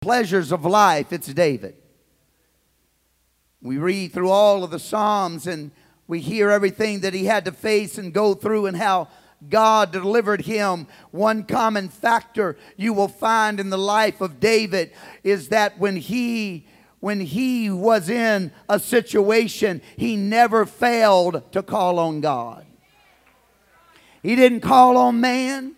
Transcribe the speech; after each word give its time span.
pleasures 0.00 0.50
of 0.50 0.64
life, 0.64 1.12
it's 1.12 1.32
David. 1.32 1.76
We 3.60 3.76
read 3.76 4.12
through 4.12 4.30
all 4.30 4.64
of 4.64 4.70
the 4.70 4.78
Psalms 4.78 5.46
and 5.46 5.70
we 6.06 6.20
hear 6.20 6.50
everything 6.50 7.00
that 7.00 7.12
he 7.12 7.26
had 7.26 7.44
to 7.44 7.52
face 7.52 7.98
and 7.98 8.12
go 8.12 8.32
through 8.32 8.64
and 8.64 8.78
how 8.78 9.08
God 9.46 9.92
delivered 9.92 10.42
him. 10.42 10.86
One 11.10 11.44
common 11.44 11.90
factor 11.90 12.56
you 12.78 12.94
will 12.94 13.08
find 13.08 13.60
in 13.60 13.68
the 13.68 13.78
life 13.78 14.22
of 14.22 14.40
David 14.40 14.92
is 15.22 15.48
that 15.48 15.78
when 15.78 15.96
he 15.96 16.66
when 17.00 17.20
he 17.20 17.70
was 17.70 18.10
in 18.10 18.52
a 18.68 18.78
situation, 18.78 19.80
he 19.96 20.16
never 20.16 20.66
failed 20.66 21.50
to 21.52 21.62
call 21.62 21.98
on 21.98 22.20
God. 22.20 22.66
He 24.22 24.36
didn't 24.36 24.60
call 24.60 24.98
on 24.98 25.18
man. 25.18 25.76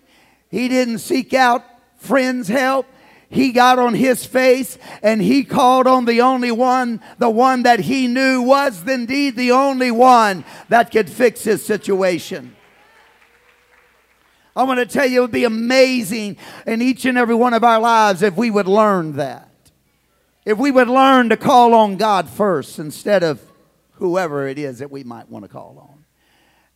He 0.50 0.66
didn't 0.68 0.98
seek 0.98 1.32
out 1.32 1.64
friends' 1.96 2.48
help 2.48 2.86
he 3.32 3.50
got 3.50 3.78
on 3.78 3.94
his 3.94 4.26
face 4.26 4.76
and 5.02 5.22
he 5.22 5.42
called 5.42 5.86
on 5.86 6.04
the 6.04 6.20
only 6.20 6.52
one, 6.52 7.00
the 7.18 7.30
one 7.30 7.62
that 7.62 7.80
he 7.80 8.06
knew 8.06 8.42
was 8.42 8.86
indeed 8.86 9.36
the 9.36 9.52
only 9.52 9.90
one 9.90 10.44
that 10.68 10.90
could 10.90 11.08
fix 11.08 11.42
his 11.42 11.64
situation. 11.64 12.54
I 14.54 14.64
want 14.64 14.80
to 14.80 14.86
tell 14.86 15.06
you, 15.06 15.20
it 15.20 15.22
would 15.22 15.30
be 15.32 15.44
amazing 15.44 16.36
in 16.66 16.82
each 16.82 17.06
and 17.06 17.16
every 17.16 17.34
one 17.34 17.54
of 17.54 17.64
our 17.64 17.80
lives 17.80 18.22
if 18.22 18.36
we 18.36 18.50
would 18.50 18.68
learn 18.68 19.14
that. 19.16 19.48
If 20.44 20.58
we 20.58 20.70
would 20.70 20.88
learn 20.88 21.30
to 21.30 21.36
call 21.38 21.72
on 21.72 21.96
God 21.96 22.28
first 22.28 22.78
instead 22.78 23.22
of 23.22 23.40
whoever 23.92 24.46
it 24.46 24.58
is 24.58 24.80
that 24.80 24.90
we 24.90 25.04
might 25.04 25.30
want 25.30 25.46
to 25.46 25.48
call 25.48 25.78
on. 25.78 26.04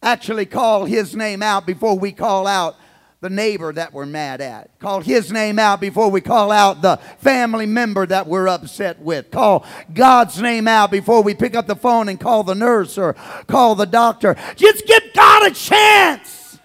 Actually, 0.02 0.46
call 0.46 0.86
his 0.86 1.14
name 1.14 1.42
out 1.42 1.66
before 1.66 1.98
we 1.98 2.12
call 2.12 2.46
out 2.46 2.76
the 3.20 3.30
neighbor 3.30 3.72
that 3.72 3.92
we're 3.92 4.06
mad 4.06 4.40
at. 4.40 4.78
Call 4.78 5.00
his 5.00 5.32
name 5.32 5.58
out 5.58 5.80
before 5.80 6.10
we 6.10 6.20
call 6.20 6.52
out 6.52 6.82
the 6.82 6.98
family 7.18 7.66
member 7.66 8.04
that 8.06 8.26
we're 8.26 8.46
upset 8.46 9.00
with. 9.00 9.30
Call 9.30 9.64
God's 9.92 10.40
name 10.40 10.68
out 10.68 10.90
before 10.90 11.22
we 11.22 11.34
pick 11.34 11.54
up 11.54 11.66
the 11.66 11.76
phone 11.76 12.08
and 12.08 12.20
call 12.20 12.44
the 12.44 12.54
nurse 12.54 12.98
or 12.98 13.14
call 13.46 13.74
the 13.74 13.86
doctor. 13.86 14.36
Just 14.54 14.86
give 14.86 15.02
God 15.14 15.50
a 15.50 15.54
chance 15.54 16.58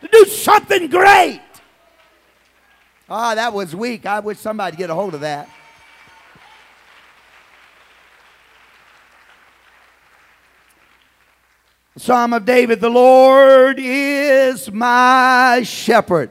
to 0.00 0.08
do 0.08 0.24
something 0.26 0.88
great. 0.88 1.40
Ah, 3.08 3.34
that 3.34 3.52
was 3.52 3.74
weak. 3.74 4.06
I 4.06 4.20
wish 4.20 4.38
somebody 4.38 4.76
get 4.76 4.90
a 4.90 4.94
hold 4.94 5.14
of 5.14 5.20
that. 5.20 5.48
Psalm 11.96 12.32
of 12.32 12.44
David, 12.44 12.80
the 12.80 12.90
Lord 12.90 13.76
is 13.78 14.72
my 14.72 15.62
shepherd. 15.64 16.28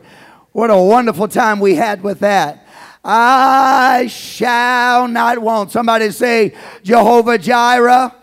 What 0.52 0.70
a 0.70 0.78
wonderful 0.78 1.30
time 1.30 1.62
we 1.62 1.76
had 1.76 2.04
with 2.04 2.20
that. 2.20 2.68
I 3.02 4.08
shall 4.08 5.08
not 5.08 5.40
want. 5.40 5.72
Somebody 5.72 6.12
say, 6.12 6.54
Jehovah 6.84 7.38
Jireh, 7.38 8.14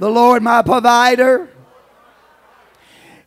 the 0.00 0.10
Lord 0.10 0.42
my 0.42 0.62
provider. 0.62 1.48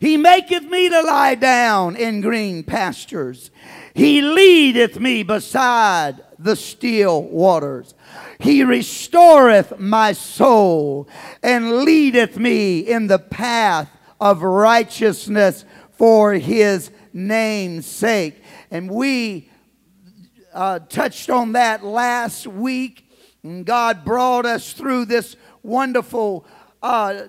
He 0.01 0.17
maketh 0.17 0.63
me 0.63 0.89
to 0.89 1.01
lie 1.01 1.35
down 1.35 1.95
in 1.95 2.19
green 2.19 2.61
pastures. 2.61 3.51
He 3.93 4.21
leadeth 4.21 4.99
me 4.99 5.23
beside 5.23 6.21
the 6.37 6.57
still 6.57 7.23
waters. 7.23 7.93
He 8.41 8.63
restoreth 8.63 9.77
my 9.77 10.13
soul 10.13 11.07
and 11.43 11.83
leadeth 11.83 12.37
me 12.37 12.79
in 12.79 13.07
the 13.07 13.19
path 13.19 13.89
of 14.19 14.41
righteousness 14.41 15.63
for 15.91 16.33
his 16.33 16.89
name's 17.13 17.85
sake. 17.85 18.41
And 18.71 18.89
we 18.89 19.49
uh, 20.53 20.79
touched 20.79 21.29
on 21.29 21.51
that 21.51 21.83
last 21.83 22.47
week. 22.47 23.07
And 23.43 23.65
God 23.65 24.03
brought 24.03 24.45
us 24.45 24.73
through 24.73 25.05
this 25.05 25.35
wonderful 25.61 26.45
uh, 26.81 27.23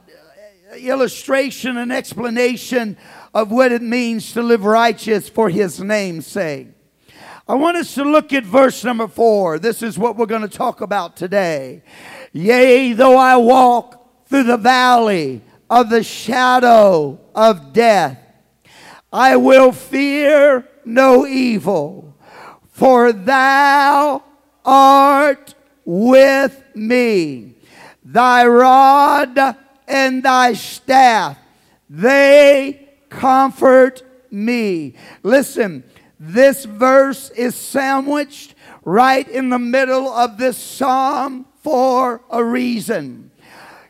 illustration 0.77 1.77
and 1.77 1.93
explanation 1.93 2.97
of 3.35 3.51
what 3.51 3.73
it 3.73 3.83
means 3.83 4.33
to 4.33 4.43
live 4.43 4.65
righteous 4.65 5.29
for 5.29 5.51
his 5.51 5.81
name's 5.81 6.27
sake. 6.27 6.69
I 7.49 7.55
want 7.55 7.77
us 7.77 7.95
to 7.97 8.05
look 8.05 8.33
at 8.33 8.45
verse 8.45 8.85
number 8.85 9.09
four. 9.09 9.59
This 9.59 9.83
is 9.83 9.99
what 9.99 10.17
we're 10.17 10.27
going 10.27 10.43
to 10.43 10.49
talk 10.49 10.81
about 10.81 11.17
today. 11.17 11.83
Yea, 12.33 12.93
though 12.93 13.17
I 13.17 13.37
walk 13.37 14.27
through 14.27 14.45
the 14.45 14.57
valley 14.57 15.43
of 15.69 15.91
the 15.91 16.05
shadow 16.05 17.19
of 17.35 17.73
death, 17.73 18.19
I 19.13 19.37
will 19.37 19.73
fear 19.73 20.69
no 20.85 21.27
evil, 21.27 22.17
for 22.71 23.13
thou 23.13 24.23
art 24.65 25.55
with 25.85 26.63
me. 26.75 27.57
Thy 28.05 28.47
rod 28.47 29.57
and 29.89 30.23
thy 30.23 30.53
staff, 30.53 31.39
they 31.91 32.89
comfort 33.11 34.03
me. 34.31 34.95
Listen, 35.23 35.85
this 36.25 36.67
verse 36.67 37.31
is 37.31 37.57
sandwiched 37.57 38.55
right 38.85 39.29
in 39.29 39.49
the 39.49 39.59
middle 39.59 40.07
of 40.07 40.39
this 40.39 40.57
psalm 40.57 41.47
for 41.65 42.23
a 42.31 42.45
reason. 42.45 43.33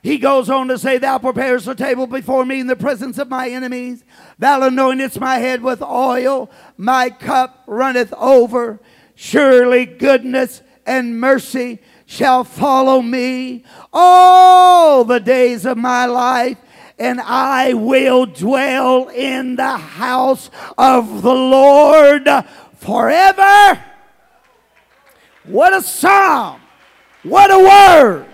He 0.03 0.17
goes 0.17 0.49
on 0.49 0.69
to 0.69 0.79
say, 0.79 0.97
Thou 0.97 1.19
preparest 1.19 1.69
a 1.69 1.75
table 1.75 2.07
before 2.07 2.47
me 2.47 2.59
in 2.59 2.69
the 2.69 2.75
presence 2.75 3.19
of 3.19 3.29
my 3.29 3.51
enemies. 3.51 4.03
Thou 4.39 4.61
anointest 4.61 5.21
my 5.21 5.41
head 5.41 5.63
with 5.63 5.83
oil. 5.83 6.51
My 6.79 7.11
cup 7.11 7.65
runneth 7.67 8.15
over. 8.15 8.81
Surely 9.15 9.85
goodness 9.85 10.63
and 10.87 11.21
mercy 11.21 11.81
shall 12.07 12.45
follow 12.45 13.03
me 13.03 13.63
all 13.93 15.05
the 15.05 15.21
days 15.21 15.67
of 15.67 15.77
my 15.77 16.07
life 16.07 16.57
and 17.03 17.21
I 17.21 17.75
will 17.75 18.27
dwell 18.27 19.09
in 19.09 19.57
the 19.57 19.77
house 19.77 20.51
of 20.79 21.23
the 21.23 21.35
Lord 21.35 22.29
forever. 22.77 23.85
What 25.43 25.75
a 25.75 25.83
psalm! 25.83 26.61
What 27.25 27.51
a 27.51 27.59
word! 27.59 28.32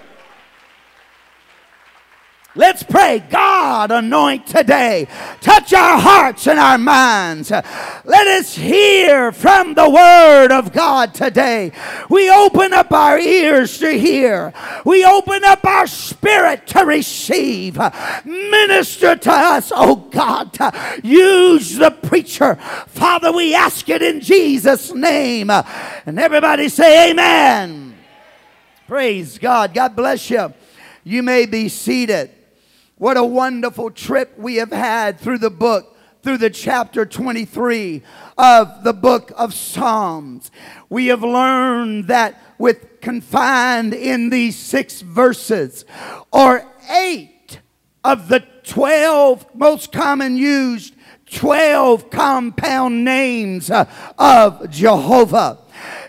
Let's 2.58 2.82
pray. 2.82 3.20
God, 3.20 3.92
anoint 3.92 4.48
today. 4.48 5.06
Touch 5.40 5.72
our 5.72 5.96
hearts 5.96 6.48
and 6.48 6.58
our 6.58 6.76
minds. 6.76 7.52
Let 7.52 8.26
us 8.26 8.56
hear 8.56 9.30
from 9.30 9.74
the 9.74 9.88
Word 9.88 10.50
of 10.50 10.72
God 10.72 11.14
today. 11.14 11.70
We 12.10 12.28
open 12.28 12.72
up 12.72 12.90
our 12.90 13.16
ears 13.16 13.78
to 13.78 13.96
hear, 13.96 14.52
we 14.84 15.04
open 15.04 15.44
up 15.44 15.64
our 15.64 15.86
spirit 15.86 16.66
to 16.68 16.80
receive. 16.80 17.78
Minister 18.24 19.14
to 19.14 19.30
us, 19.30 19.70
oh 19.72 19.94
God. 19.94 20.58
Use 21.04 21.76
the 21.76 21.92
preacher. 21.92 22.56
Father, 22.88 23.30
we 23.30 23.54
ask 23.54 23.88
it 23.88 24.02
in 24.02 24.20
Jesus' 24.20 24.92
name. 24.92 25.48
And 25.50 26.18
everybody 26.18 26.68
say, 26.70 27.12
Amen. 27.12 27.96
Praise 28.88 29.38
God. 29.38 29.72
God 29.72 29.94
bless 29.94 30.28
you. 30.28 30.52
You 31.04 31.22
may 31.22 31.46
be 31.46 31.68
seated. 31.68 32.32
What 32.98 33.16
a 33.16 33.22
wonderful 33.22 33.92
trip 33.92 34.36
we 34.36 34.56
have 34.56 34.72
had 34.72 35.20
through 35.20 35.38
the 35.38 35.50
book, 35.50 35.96
through 36.24 36.38
the 36.38 36.50
chapter 36.50 37.06
23 37.06 38.02
of 38.36 38.82
the 38.82 38.92
book 38.92 39.30
of 39.36 39.54
Psalms. 39.54 40.50
We 40.88 41.06
have 41.06 41.22
learned 41.22 42.08
that 42.08 42.42
with 42.58 43.00
confined 43.00 43.94
in 43.94 44.30
these 44.30 44.56
six 44.56 45.00
verses, 45.00 45.84
or 46.32 46.66
eight 46.90 47.60
of 48.02 48.26
the 48.26 48.44
12 48.64 49.46
most 49.54 49.92
common 49.92 50.36
used 50.36 50.96
12 51.30 52.10
compound 52.10 53.04
names 53.04 53.70
uh, 53.70 53.84
of 54.18 54.70
Jehovah. 54.70 55.58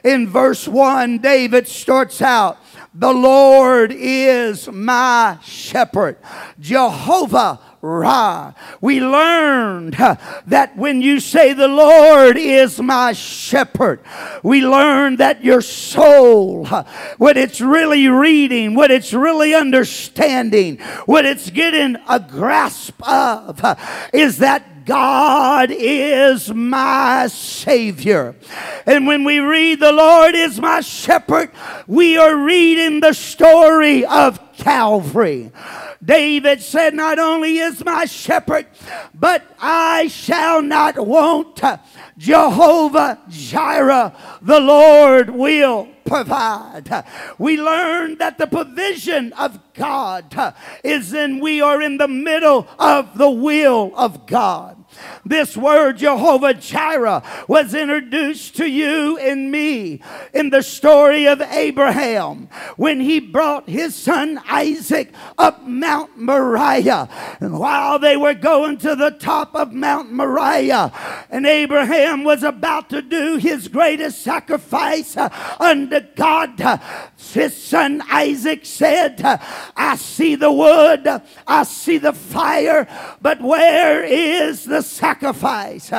In 0.03 0.27
verse 0.27 0.67
1, 0.67 1.19
David 1.19 1.68
starts 1.68 2.19
out 2.19 2.57
the 2.94 3.13
Lord 3.13 3.94
is 3.95 4.68
my 4.71 5.38
shepherd. 5.44 6.18
Jehovah 6.59 7.59
Ra. 7.81 8.53
We 8.81 9.00
learned 9.00 9.94
that 9.94 10.75
when 10.75 11.01
you 11.01 11.19
say 11.19 11.53
the 11.53 11.68
Lord 11.68 12.36
is 12.38 12.80
my 12.80 13.13
shepherd, 13.13 14.01
we 14.44 14.62
learned 14.62 15.19
that 15.19 15.44
your 15.44 15.62
soul, 15.62 16.65
what 17.18 17.38
it's 17.38 17.62
really 17.62 18.07
reading, 18.09 18.75
what 18.75 18.91
it's 18.91 19.13
really 19.13 19.53
understanding, 19.53 20.80
what 21.06 21.25
it's 21.25 21.50
getting 21.51 21.95
a 22.09 22.19
grasp 22.19 23.01
of, 23.07 23.62
is 24.13 24.39
that 24.39 24.78
God 24.89 25.69
is 25.69 26.51
my 26.51 27.27
Savior. 27.27 28.33
And 28.88 29.06
when 29.06 29.24
we 29.24 29.38
read, 29.38 29.80
The 29.80 29.91
Lord 29.91 30.33
is 30.33 30.59
my 30.59 30.81
shepherd, 30.81 31.51
we 31.86 32.18
are 32.18 32.36
reading 32.36 33.00
the 33.00 33.13
story 33.13 34.03
of 34.03 34.39
Calvary. 34.57 35.51
David 36.03 36.63
said, 36.63 36.95
Not 36.95 37.19
only 37.19 37.59
is 37.59 37.86
my 37.86 38.06
shepherd, 38.06 38.65
but 39.13 39.44
I 39.59 40.07
shall 40.07 40.63
not 40.63 40.97
want. 40.97 41.62
Jehovah 42.18 43.19
Jireh, 43.30 44.15
the 44.41 44.59
Lord 44.59 45.30
will 45.30 45.88
provide. 46.03 47.06
We 47.38 47.62
learn 47.62 48.18
that 48.18 48.39
the 48.39 48.47
provision 48.47 49.33
of 49.33 49.59
God 49.75 50.56
is 50.83 51.13
in 51.13 51.39
we 51.39 51.62
are 51.62 51.80
in 51.80 51.97
the 52.00 52.07
middle 52.07 52.68
of 52.80 53.19
the 53.19 53.30
will 53.30 53.94
of 53.95 54.25
God. 54.25 54.78
This 55.25 55.56
word, 55.56 55.97
Jehovah 55.97 56.53
Jireh, 56.53 57.24
was 57.47 57.74
introduced 57.74 58.56
to 58.57 58.69
you 58.69 59.18
and 59.18 59.51
me 59.51 60.01
in 60.33 60.50
the 60.50 60.63
story 60.63 61.27
of 61.27 61.41
Abraham 61.41 62.50
when 62.77 63.00
he 63.00 63.19
brought 63.19 63.69
his 63.69 63.95
son 63.95 64.41
Isaac 64.47 65.13
up 65.38 65.65
Mount 65.68 66.18
Moriah. 66.18 67.09
And 67.39 67.59
while 67.59 68.00
they 68.00 68.18
were 68.18 68.33
going 68.33 68.77
to 68.80 68.95
the 68.95 69.12
top 69.12 69.56
of 69.56 69.74
Mount 69.74 70.12
Moriah, 70.12 70.91
and 71.30 71.45
Abraham 71.45 72.24
was 72.24 72.44
about 72.44 72.89
to 72.89 73.01
do 73.01 73.38
his 73.38 73.68
greatest 73.68 74.21
sacrifice 74.21 75.15
uh, 75.18 75.30
unto 75.59 76.00
God, 76.15 76.59
uh, 76.62 76.77
his 77.19 77.56
son 77.56 78.01
Isaac 78.10 78.66
said, 78.66 79.21
I 79.75 79.95
see 79.98 80.36
the 80.36 80.51
wood, 80.51 81.07
I 81.45 81.63
see 81.63 81.98
the 81.98 82.13
fire, 82.13 82.88
but 83.21 83.42
where 83.42 84.04
is 84.04 84.63
the 84.63 84.81
sacrifice. 84.81 85.92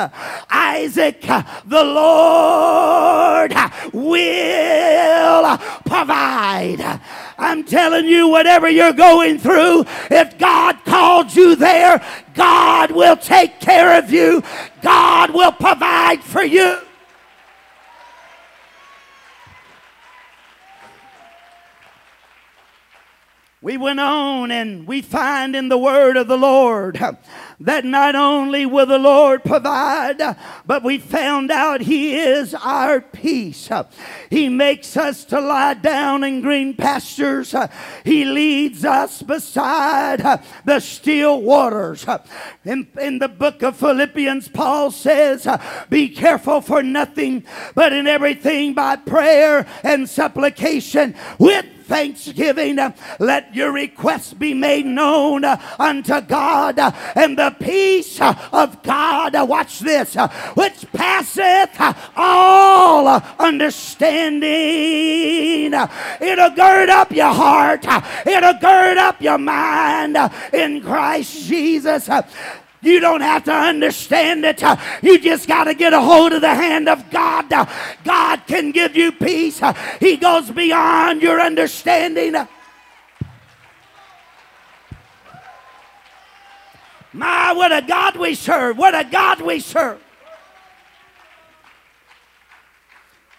Isaac, 0.49 1.21
the 1.21 1.83
Lord 1.83 3.53
will 3.93 5.57
provide. 5.85 7.01
I'm 7.37 7.63
telling 7.63 8.05
you, 8.05 8.27
whatever 8.27 8.69
you're 8.69 8.93
going 8.93 9.39
through, 9.39 9.85
if 10.09 10.37
God 10.37 10.83
called 10.85 11.35
you 11.35 11.55
there, 11.55 12.03
God 12.33 12.91
will 12.91 13.17
take 13.17 13.59
care 13.59 13.97
of 13.97 14.11
you. 14.11 14.43
God 14.81 15.31
will 15.33 15.51
provide 15.51 16.23
for 16.23 16.43
you. 16.43 16.79
We 23.63 23.77
went 23.77 23.99
on 23.99 24.49
and 24.49 24.87
we 24.87 25.03
find 25.03 25.55
in 25.55 25.69
the 25.69 25.77
word 25.77 26.17
of 26.17 26.27
the 26.27 26.37
Lord 26.37 26.99
that 27.59 27.85
not 27.85 28.15
only 28.15 28.65
will 28.65 28.87
the 28.87 28.97
Lord 28.97 29.43
provide, 29.43 30.35
but 30.65 30.81
we 30.81 30.97
found 30.97 31.51
out 31.51 31.81
He 31.81 32.15
is 32.15 32.55
our 32.55 33.01
peace. 33.01 33.69
He 34.31 34.49
makes 34.49 34.97
us 34.97 35.23
to 35.25 35.39
lie 35.39 35.75
down 35.75 36.23
in 36.23 36.41
green 36.41 36.73
pastures. 36.73 37.53
He 38.03 38.25
leads 38.25 38.83
us 38.83 39.21
beside 39.21 40.41
the 40.65 40.79
still 40.79 41.39
waters. 41.39 42.03
In, 42.65 42.87
in 42.99 43.19
the 43.19 43.29
book 43.29 43.61
of 43.61 43.77
Philippians, 43.77 44.47
Paul 44.47 44.89
says, 44.89 45.47
Be 45.87 46.09
careful 46.09 46.61
for 46.61 46.81
nothing, 46.81 47.45
but 47.75 47.93
in 47.93 48.07
everything 48.07 48.73
by 48.73 48.95
prayer 48.95 49.67
and 49.83 50.09
supplication 50.09 51.13
with 51.37 51.65
thanksgiving. 51.83 52.77
Let 53.19 53.55
your 53.55 53.71
requests 53.71 54.33
be 54.33 54.53
made 54.53 54.85
known 54.85 55.45
unto 55.45 56.21
God, 56.21 56.79
and 57.15 57.37
the 57.37 57.55
peace 57.59 58.19
of 58.21 58.81
God, 58.83 59.33
watch 59.47 59.79
this, 59.79 60.15
which 60.55 60.85
passeth 60.93 61.69
all 62.15 63.07
understanding. 63.39 65.73
It'll 66.21 66.49
gird 66.51 66.89
up 66.89 67.11
your 67.11 67.33
heart, 67.33 67.85
it'll 68.25 68.53
gird 68.53 68.97
up 68.97 69.21
your 69.21 69.37
mind 69.37 70.17
in 70.53 70.81
Christ 70.81 71.47
Jesus. 71.47 72.09
You 72.81 72.99
don't 72.99 73.21
have 73.21 73.43
to 73.45 73.53
understand 73.53 74.43
it. 74.43 74.61
You 75.03 75.19
just 75.19 75.47
got 75.47 75.65
to 75.65 75.73
get 75.73 75.93
a 75.93 76.01
hold 76.01 76.33
of 76.33 76.41
the 76.41 76.53
hand 76.53 76.89
of 76.89 77.09
God. 77.11 77.49
God 78.03 78.41
can 78.47 78.71
give 78.71 78.95
you 78.95 79.11
peace. 79.11 79.61
He 79.99 80.17
goes 80.17 80.49
beyond 80.49 81.21
your 81.21 81.39
understanding. 81.39 82.35
My, 87.13 87.51
what 87.53 87.71
a 87.71 87.81
God 87.81 88.15
we 88.15 88.35
serve. 88.35 88.77
What 88.77 88.95
a 88.95 89.03
God 89.03 89.41
we 89.41 89.59
serve. 89.59 90.01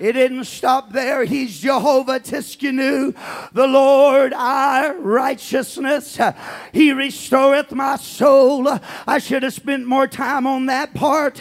It 0.03 0.15
didn't 0.15 0.47
stop 0.47 0.91
there. 0.91 1.23
He's 1.23 1.61
Jehovah 1.61 2.19
Tsidkenu, 2.19 3.15
the 3.53 3.69
Lord 3.69 4.33
our 4.33 4.99
righteousness. 4.99 6.19
He 6.73 6.93
restoreth 6.93 7.71
my 7.71 7.95
soul. 7.95 8.67
I 9.07 9.19
should 9.19 9.45
have 9.45 9.55
spent 9.55 9.87
more 9.87 10.09
time 10.09 10.45
on 10.45 10.67
that 10.67 10.93
part, 10.93 11.41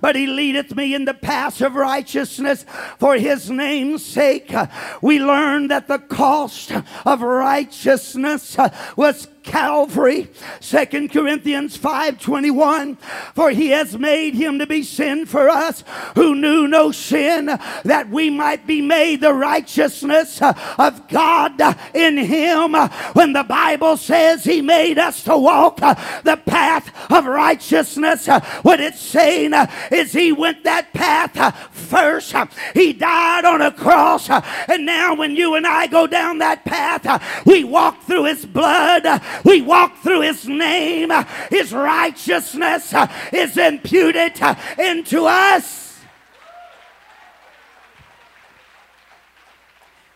but 0.00 0.16
He 0.16 0.26
leadeth 0.26 0.74
me 0.74 0.94
in 0.94 1.04
the 1.04 1.12
paths 1.12 1.60
of 1.60 1.74
righteousness 1.74 2.64
for 2.98 3.16
His 3.16 3.50
name's 3.50 4.06
sake. 4.06 4.54
We 5.02 5.18
learn 5.18 5.68
that 5.68 5.86
the 5.86 5.98
cost 5.98 6.72
of 7.04 7.20
righteousness 7.20 8.56
was 8.96 9.28
Calvary. 9.48 10.28
Second 10.60 11.10
Corinthians 11.10 11.76
5:21 11.76 12.98
For 13.34 13.50
he 13.50 13.70
has 13.70 13.98
made 13.98 14.34
him 14.34 14.58
to 14.58 14.66
be 14.66 14.82
sin 14.82 15.26
for 15.26 15.48
us 15.48 15.82
who 16.14 16.34
knew 16.34 16.68
no 16.68 16.92
sin 16.92 17.46
that 17.84 18.10
we 18.10 18.28
might 18.30 18.66
be 18.66 18.80
made 18.80 19.20
the 19.20 19.32
righteousness 19.32 20.40
of 20.42 21.08
God 21.08 21.60
in 21.94 22.18
him. 22.18 22.74
When 23.14 23.32
the 23.32 23.44
Bible 23.44 23.96
says 23.96 24.44
he 24.44 24.60
made 24.60 24.98
us 24.98 25.24
to 25.24 25.36
walk 25.36 25.78
the 25.78 26.40
path 26.44 26.90
of 27.10 27.24
righteousness, 27.24 28.26
what 28.62 28.80
it's 28.80 29.00
saying 29.00 29.54
is 29.90 30.12
he 30.12 30.30
went 30.30 30.64
that 30.64 30.92
path 30.92 31.56
first. 31.72 32.34
He 32.74 32.92
died 32.92 33.44
on 33.44 33.62
a 33.62 33.72
cross 33.72 34.28
and 34.28 34.84
now 34.84 35.14
when 35.14 35.34
you 35.36 35.54
and 35.54 35.66
I 35.66 35.86
go 35.86 36.06
down 36.06 36.38
that 36.38 36.64
path, 36.64 37.44
we 37.46 37.64
walk 37.64 38.02
through 38.02 38.24
his 38.24 38.44
blood 38.44 39.06
we 39.44 39.62
walk 39.62 39.96
through 39.98 40.22
his 40.22 40.46
name. 40.46 41.12
His 41.50 41.72
righteousness 41.72 42.92
uh, 42.94 43.12
is 43.32 43.56
imputed 43.56 44.40
uh, 44.40 44.54
into 44.78 45.24
us. 45.26 45.88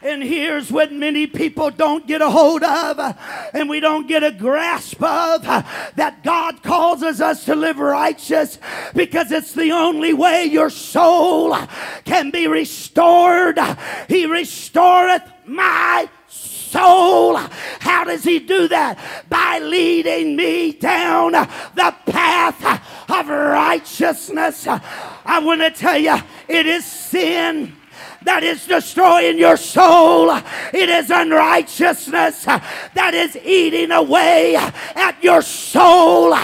And 0.04 0.20
here's 0.20 0.72
what 0.72 0.92
many 0.92 1.28
people 1.28 1.70
don't 1.70 2.08
get 2.08 2.22
a 2.22 2.28
hold 2.28 2.64
of, 2.64 2.98
uh, 2.98 3.12
and 3.54 3.68
we 3.68 3.78
don't 3.78 4.08
get 4.08 4.24
a 4.24 4.32
grasp 4.32 5.00
of 5.00 5.42
that 5.42 6.24
God 6.24 6.60
causes 6.64 7.20
us 7.20 7.44
to 7.44 7.54
live 7.54 7.78
righteous 7.78 8.58
because 8.96 9.30
it's 9.30 9.52
the 9.52 9.70
only 9.70 10.12
way 10.12 10.44
your 10.44 10.70
soul 10.70 11.56
can 12.04 12.30
be 12.30 12.48
restored. 12.48 13.60
He 14.08 14.26
restoreth 14.26 15.22
my 15.46 16.08
soul. 16.72 17.36
How 17.80 18.04
does 18.04 18.24
he 18.24 18.38
do 18.38 18.68
that? 18.68 18.98
By 19.28 19.58
leading 19.58 20.36
me 20.36 20.72
down 20.72 21.32
the 21.32 21.94
path 22.06 23.10
of 23.10 23.28
righteousness. 23.28 24.66
I 24.66 25.38
want 25.40 25.60
to 25.60 25.70
tell 25.70 25.98
you, 25.98 26.16
it 26.48 26.66
is 26.66 26.84
sin 26.84 27.76
that 28.24 28.42
is 28.42 28.66
destroying 28.66 29.38
your 29.38 29.56
soul. 29.56 30.30
It 30.72 30.88
is 30.88 31.10
unrighteousness 31.10 32.44
that 32.44 33.12
is 33.14 33.36
eating 33.36 33.90
away 33.90 34.56
at 34.56 35.22
your 35.22 35.42
soul. 35.42 36.34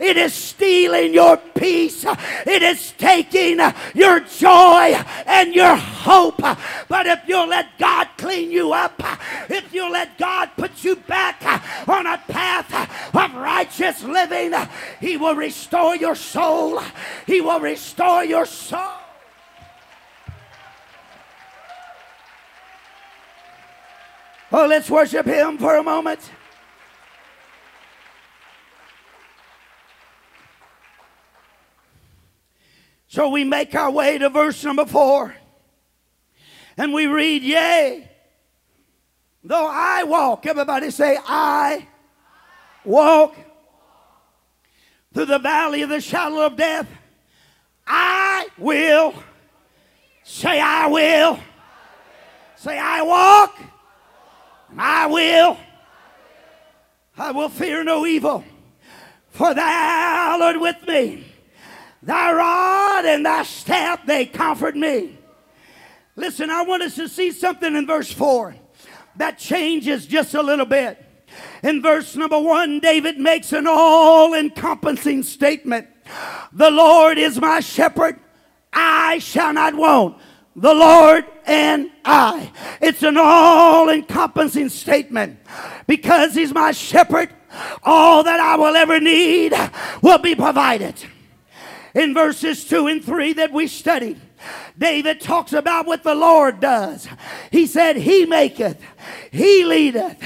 It 0.00 0.16
is 0.16 0.34
stealing 0.34 1.14
your 1.14 1.36
peace. 1.36 2.04
It 2.46 2.62
is 2.62 2.92
taking 2.98 3.60
your 3.94 4.20
joy 4.20 5.00
and 5.26 5.54
your 5.54 5.76
hope. 5.76 6.40
But 6.88 7.06
if 7.06 7.20
you'll 7.26 7.48
let 7.48 7.78
God 7.78 8.08
clean 8.16 8.50
you 8.50 8.72
up, 8.72 9.00
if 9.48 9.72
you 9.72 9.90
let 9.90 10.18
God 10.18 10.50
put 10.56 10.84
you 10.84 10.96
back 10.96 11.42
on 11.88 12.06
a 12.06 12.18
path 12.28 13.14
of 13.14 13.34
righteous 13.34 14.02
living, 14.02 14.54
He 15.00 15.16
will 15.16 15.34
restore 15.34 15.96
your 15.96 16.14
soul. 16.14 16.80
He 17.26 17.40
will 17.40 17.60
restore 17.60 18.24
your 18.24 18.46
soul. 18.46 19.07
Oh, 24.50 24.66
let's 24.66 24.88
worship 24.88 25.26
Him 25.26 25.58
for 25.58 25.76
a 25.76 25.82
moment. 25.82 26.20
So 33.08 33.28
we 33.28 33.44
make 33.44 33.74
our 33.74 33.90
way 33.90 34.16
to 34.18 34.30
verse 34.30 34.62
number 34.64 34.86
four. 34.86 35.34
And 36.76 36.94
we 36.94 37.06
read, 37.06 37.42
Yea, 37.42 38.08
though 39.44 39.68
I 39.68 40.04
walk, 40.04 40.46
everybody 40.46 40.90
say, 40.90 41.18
I 41.26 41.88
walk 42.84 43.34
through 45.12 45.26
the 45.26 45.38
valley 45.38 45.82
of 45.82 45.90
the 45.90 46.00
shadow 46.00 46.46
of 46.46 46.56
death, 46.56 46.86
I 47.86 48.46
will. 48.56 49.14
Say, 50.22 50.60
I 50.60 50.86
will. 50.86 51.38
Say, 52.56 52.78
I 52.78 53.02
walk 53.02 53.58
I 54.76 55.06
will. 55.06 55.56
I 57.16 57.32
will 57.32 57.48
fear 57.48 57.82
no 57.82 58.06
evil, 58.06 58.44
for 59.30 59.52
thou 59.52 60.38
art 60.40 60.60
with 60.60 60.86
me. 60.86 61.24
Thy 62.02 62.32
rod 62.32 63.04
and 63.06 63.26
thy 63.26 63.42
staff, 63.42 64.06
they 64.06 64.24
comfort 64.24 64.76
me. 64.76 65.18
Listen, 66.14 66.48
I 66.48 66.62
want 66.62 66.82
us 66.82 66.94
to 66.96 67.08
see 67.08 67.32
something 67.32 67.74
in 67.74 67.86
verse 67.86 68.12
4 68.12 68.54
that 69.16 69.38
changes 69.38 70.06
just 70.06 70.34
a 70.34 70.42
little 70.42 70.66
bit. 70.66 71.04
In 71.62 71.82
verse 71.82 72.14
number 72.16 72.38
one, 72.38 72.78
David 72.78 73.18
makes 73.18 73.52
an 73.52 73.66
all 73.68 74.34
encompassing 74.34 75.22
statement 75.22 75.88
The 76.52 76.70
Lord 76.70 77.18
is 77.18 77.40
my 77.40 77.60
shepherd, 77.60 78.18
I 78.72 79.18
shall 79.18 79.52
not 79.52 79.74
want. 79.74 80.18
The 80.60 80.74
Lord 80.74 81.24
and 81.46 81.88
I. 82.04 82.50
It's 82.80 83.04
an 83.04 83.16
all 83.16 83.88
encompassing 83.88 84.70
statement 84.70 85.38
because 85.86 86.34
He's 86.34 86.52
my 86.52 86.72
shepherd. 86.72 87.30
All 87.84 88.24
that 88.24 88.40
I 88.40 88.56
will 88.56 88.74
ever 88.74 88.98
need 88.98 89.54
will 90.02 90.18
be 90.18 90.34
provided. 90.34 90.96
In 91.94 92.12
verses 92.12 92.64
2 92.64 92.88
and 92.88 93.04
3 93.04 93.34
that 93.34 93.52
we 93.52 93.68
studied, 93.68 94.20
David 94.76 95.20
talks 95.20 95.52
about 95.52 95.86
what 95.86 96.02
the 96.02 96.14
Lord 96.14 96.58
does. 96.58 97.08
He 97.52 97.66
said, 97.66 97.96
He 97.96 98.26
maketh, 98.26 98.80
He 99.30 99.64
leadeth, 99.64 100.20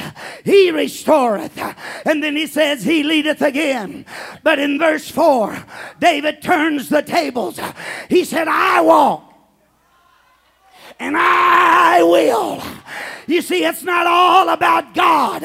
He 0.45 0.71
restoreth. 0.71 1.59
And 2.07 2.23
then 2.23 2.37
he 2.37 2.47
says, 2.47 2.85
He 2.85 3.03
leadeth 3.03 3.43
again. 3.43 4.07
But 4.43 4.59
in 4.59 4.79
verse 4.79 5.11
4, 5.11 5.63
David 6.01 6.41
turns 6.41 6.89
the 6.89 7.03
tables. 7.03 7.61
He 8.09 8.25
said, 8.25 8.49
I 8.49 8.81
walk 8.81 9.32
and 11.03 11.17
I 11.19 12.01
will. 12.05 12.63
You 13.27 13.43
see, 13.43 13.65
it's 13.65 13.83
not 13.83 14.07
all 14.07 14.49
about 14.51 14.95
God. 14.95 15.43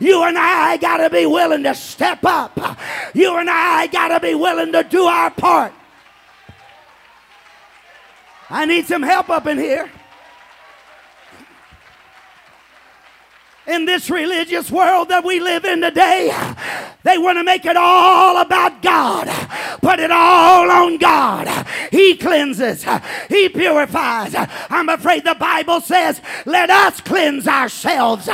You 0.00 0.24
and 0.24 0.36
I 0.36 0.78
got 0.78 0.96
to 0.96 1.08
be 1.08 1.26
willing 1.26 1.62
to 1.62 1.74
step 1.76 2.24
up. 2.24 2.58
You 3.14 3.36
and 3.36 3.48
I 3.48 3.86
got 3.86 4.08
to 4.08 4.18
be 4.18 4.34
willing 4.34 4.72
to 4.72 4.82
do 4.82 5.04
our 5.04 5.30
part. 5.30 5.72
I 8.50 8.66
need 8.66 8.86
some 8.86 9.02
help 9.02 9.30
up 9.30 9.46
in 9.46 9.58
here. 9.58 9.88
in 13.66 13.84
this 13.84 14.10
religious 14.10 14.70
world 14.70 15.08
that 15.08 15.24
we 15.24 15.40
live 15.40 15.64
in 15.64 15.80
today, 15.80 16.30
they 17.02 17.18
want 17.18 17.36
to 17.36 17.44
make 17.44 17.64
it 17.64 17.76
all 17.76 18.40
about 18.40 18.80
God. 18.80 19.26
Put 19.86 20.00
it 20.00 20.10
all 20.10 20.68
on 20.68 20.96
God. 20.96 21.46
He 21.92 22.16
cleanses, 22.16 22.84
He 23.28 23.48
purifies. 23.48 24.34
I'm 24.68 24.88
afraid 24.88 25.22
the 25.22 25.36
Bible 25.36 25.80
says, 25.80 26.20
let 26.44 26.70
us 26.70 27.00
cleanse 27.00 27.46
ourselves 27.46 28.28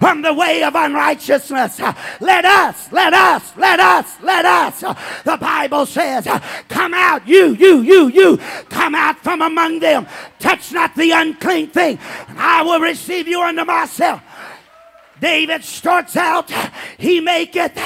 from 0.00 0.22
the 0.22 0.34
way 0.34 0.64
of 0.64 0.74
unrighteousness. 0.74 1.78
Let 1.78 2.44
us, 2.44 2.90
let 2.90 3.14
us, 3.14 3.56
let 3.56 3.78
us, 3.78 4.20
let 4.20 4.44
us. 4.44 4.80
The 5.22 5.36
Bible 5.36 5.86
says, 5.86 6.26
come 6.68 6.92
out, 6.92 7.28
you, 7.28 7.54
you, 7.54 7.82
you, 7.82 8.08
you, 8.08 8.38
come 8.68 8.96
out 8.96 9.16
from 9.20 9.42
among 9.42 9.78
them. 9.78 10.08
Touch 10.40 10.72
not 10.72 10.96
the 10.96 11.12
unclean 11.12 11.68
thing, 11.68 12.00
I 12.30 12.62
will 12.64 12.80
receive 12.80 13.28
you 13.28 13.40
unto 13.42 13.64
myself. 13.64 14.22
David 15.20 15.64
starts 15.64 16.16
out, 16.16 16.50
he 16.98 17.20
maketh, 17.20 17.78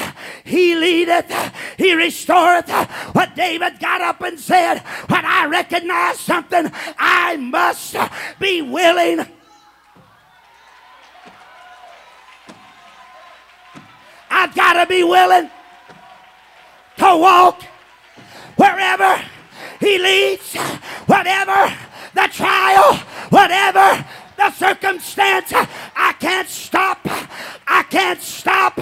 he 0.43 0.75
leadeth, 0.75 1.31
he 1.77 1.93
restoreth. 1.93 2.67
But 3.13 3.35
David 3.35 3.79
got 3.79 4.01
up 4.01 4.21
and 4.21 4.39
said, 4.39 4.79
When 5.07 5.25
I 5.25 5.45
recognize 5.45 6.19
something, 6.19 6.69
I 6.97 7.37
must 7.37 7.95
be 8.39 8.61
willing. 8.61 9.25
I've 14.29 14.55
got 14.55 14.73
to 14.73 14.85
be 14.85 15.03
willing 15.03 15.49
to 16.97 17.17
walk 17.17 17.63
wherever 18.55 19.23
he 19.79 19.97
leads, 19.97 20.55
whatever 21.05 21.75
the 22.13 22.27
trial, 22.31 22.95
whatever 23.29 24.05
the 24.41 24.51
circumstance. 24.51 25.53
I 25.53 26.13
can't 26.19 26.47
stop. 26.47 26.99
I 27.67 27.83
can't 27.89 28.21
stop. 28.21 28.73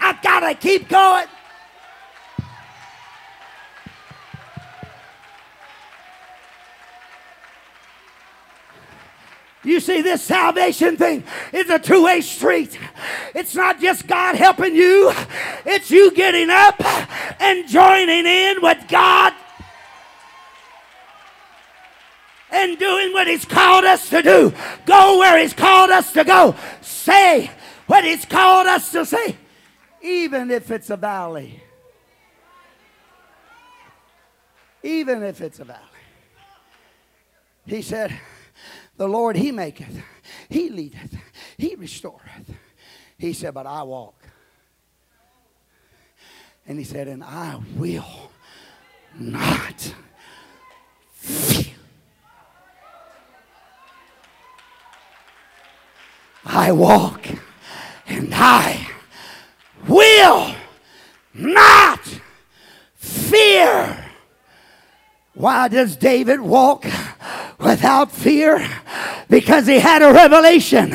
I've 0.00 0.22
got 0.22 0.40
to 0.40 0.54
keep 0.54 0.88
going. 0.88 1.26
You 9.64 9.78
see, 9.78 10.02
this 10.02 10.22
salvation 10.22 10.96
thing 10.96 11.22
is 11.52 11.70
a 11.70 11.78
two 11.78 12.04
way 12.04 12.20
street. 12.20 12.76
It's 13.32 13.54
not 13.54 13.80
just 13.80 14.08
God 14.08 14.34
helping 14.34 14.74
you, 14.74 15.12
it's 15.64 15.88
you 15.88 16.12
getting 16.12 16.50
up 16.50 16.80
and 17.40 17.68
joining 17.68 18.26
in 18.26 18.60
with 18.60 18.78
God 18.88 19.32
and 22.52 22.78
doing 22.78 23.12
what 23.12 23.26
He's 23.26 23.44
called 23.44 23.84
us 23.84 24.08
to 24.10 24.22
do. 24.22 24.52
Go 24.86 25.18
where 25.18 25.40
He's 25.40 25.54
called 25.54 25.90
us 25.90 26.12
to 26.12 26.24
go. 26.24 26.54
Say 26.80 27.50
what 27.86 28.04
He's 28.04 28.24
called 28.24 28.66
us 28.66 28.92
to 28.92 29.04
say, 29.04 29.36
even 30.00 30.50
if 30.50 30.70
it's 30.70 30.90
a 30.90 30.96
valley. 30.96 31.62
Even 34.84 35.22
if 35.22 35.40
it's 35.40 35.60
a 35.60 35.64
valley. 35.64 35.80
He 37.66 37.82
said, 37.82 38.12
The 38.96 39.08
Lord, 39.08 39.36
He 39.36 39.52
maketh, 39.52 40.02
He 40.48 40.68
leadeth, 40.70 41.16
He 41.56 41.76
restoreth. 41.76 42.52
He 43.16 43.32
said, 43.32 43.54
But 43.54 43.66
I 43.66 43.84
walk. 43.84 44.16
And 46.66 46.78
he 46.78 46.84
said, 46.84 47.08
And 47.08 47.22
I 47.22 47.60
will 47.76 48.32
not 49.18 49.94
fear. 51.12 51.74
I 56.54 56.70
walk 56.70 57.26
and 58.06 58.28
I 58.34 58.86
will 59.88 60.54
not 61.32 62.00
fear. 62.96 64.04
Why 65.32 65.68
does 65.68 65.96
David 65.96 66.42
walk 66.42 66.84
without 67.58 68.12
fear? 68.12 68.68
Because 69.30 69.66
he 69.66 69.78
had 69.78 70.02
a 70.02 70.12
revelation. 70.12 70.92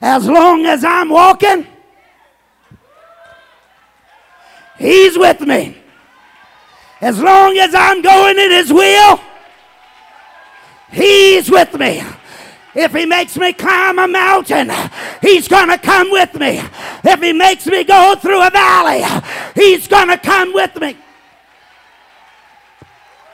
As 0.00 0.26
long 0.26 0.66
as 0.66 0.84
I'm 0.84 1.08
walking, 1.08 1.68
he's 4.76 5.16
with 5.16 5.40
me. 5.40 5.76
As 7.00 7.22
long 7.22 7.56
as 7.58 7.76
I'm 7.76 8.02
going 8.02 8.38
in 8.38 8.50
his 8.50 8.72
will, 8.72 9.20
he's 10.90 11.48
with 11.48 11.74
me. 11.74 12.02
If 12.76 12.92
he 12.92 13.06
makes 13.06 13.38
me 13.38 13.54
climb 13.54 13.98
a 13.98 14.06
mountain, 14.06 14.70
he's 15.22 15.48
going 15.48 15.70
to 15.70 15.78
come 15.78 16.10
with 16.10 16.34
me. 16.34 16.60
If 17.04 17.22
he 17.22 17.32
makes 17.32 17.66
me 17.66 17.84
go 17.84 18.16
through 18.20 18.46
a 18.46 18.50
valley, 18.50 19.02
he's 19.54 19.88
going 19.88 20.08
to 20.08 20.18
come 20.18 20.52
with 20.52 20.78
me. 20.78 20.94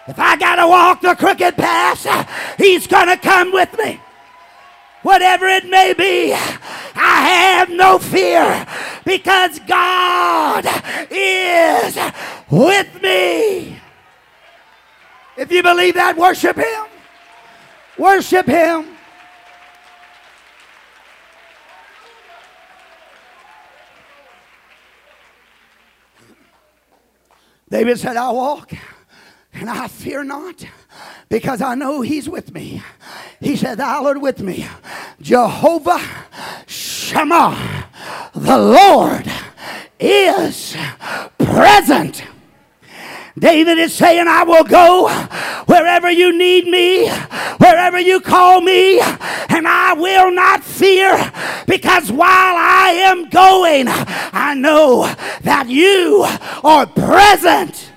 If 0.06 0.18
I 0.18 0.36
got 0.36 0.56
to 0.56 0.68
walk 0.68 1.00
the 1.00 1.16
crooked 1.16 1.56
path, 1.56 2.56
he's 2.56 2.86
going 2.86 3.08
to 3.08 3.16
come 3.16 3.52
with 3.52 3.76
me. 3.76 4.00
Whatever 5.02 5.48
it 5.48 5.68
may 5.68 5.92
be, 5.92 6.32
I 6.32 7.56
have 7.58 7.68
no 7.68 7.98
fear 7.98 8.64
because 9.04 9.58
God 9.60 10.64
is 11.10 11.98
with 12.48 13.02
me. 13.02 13.76
If 15.36 15.50
you 15.50 15.64
believe 15.64 15.94
that, 15.94 16.16
worship 16.16 16.56
Him. 16.56 16.86
Worship 17.98 18.46
Him. 18.46 18.91
David 27.72 27.98
said, 27.98 28.18
I 28.18 28.30
walk 28.30 28.74
and 29.54 29.70
I 29.70 29.88
fear 29.88 30.22
not 30.24 30.62
because 31.30 31.62
I 31.62 31.74
know 31.74 32.02
he's 32.02 32.28
with 32.28 32.52
me. 32.52 32.82
He 33.40 33.56
said, 33.56 33.78
Thou 33.78 34.04
art 34.04 34.20
with 34.20 34.40
me. 34.40 34.68
Jehovah 35.22 36.06
Shammah, 36.66 37.86
the 38.34 38.58
Lord 38.58 39.24
is 39.98 40.76
present. 41.38 42.22
David 43.38 43.78
is 43.78 43.94
saying, 43.94 44.26
I 44.28 44.44
will 44.44 44.64
go 44.64 45.08
wherever 45.64 46.10
you 46.10 46.36
need 46.36 46.66
me, 46.66 47.08
wherever 47.58 47.98
you 47.98 48.20
call 48.20 48.60
me, 48.60 49.00
and 49.00 49.66
I 49.66 49.94
will 49.94 50.30
not 50.30 50.62
fear 50.62 51.32
because 51.66 52.12
while 52.12 52.28
I 52.28 52.90
am 53.06 53.30
going, 53.30 53.86
I 53.88 54.54
know 54.54 55.12
that 55.42 55.68
you 55.68 56.26
are 56.62 56.86
present. 56.86 57.92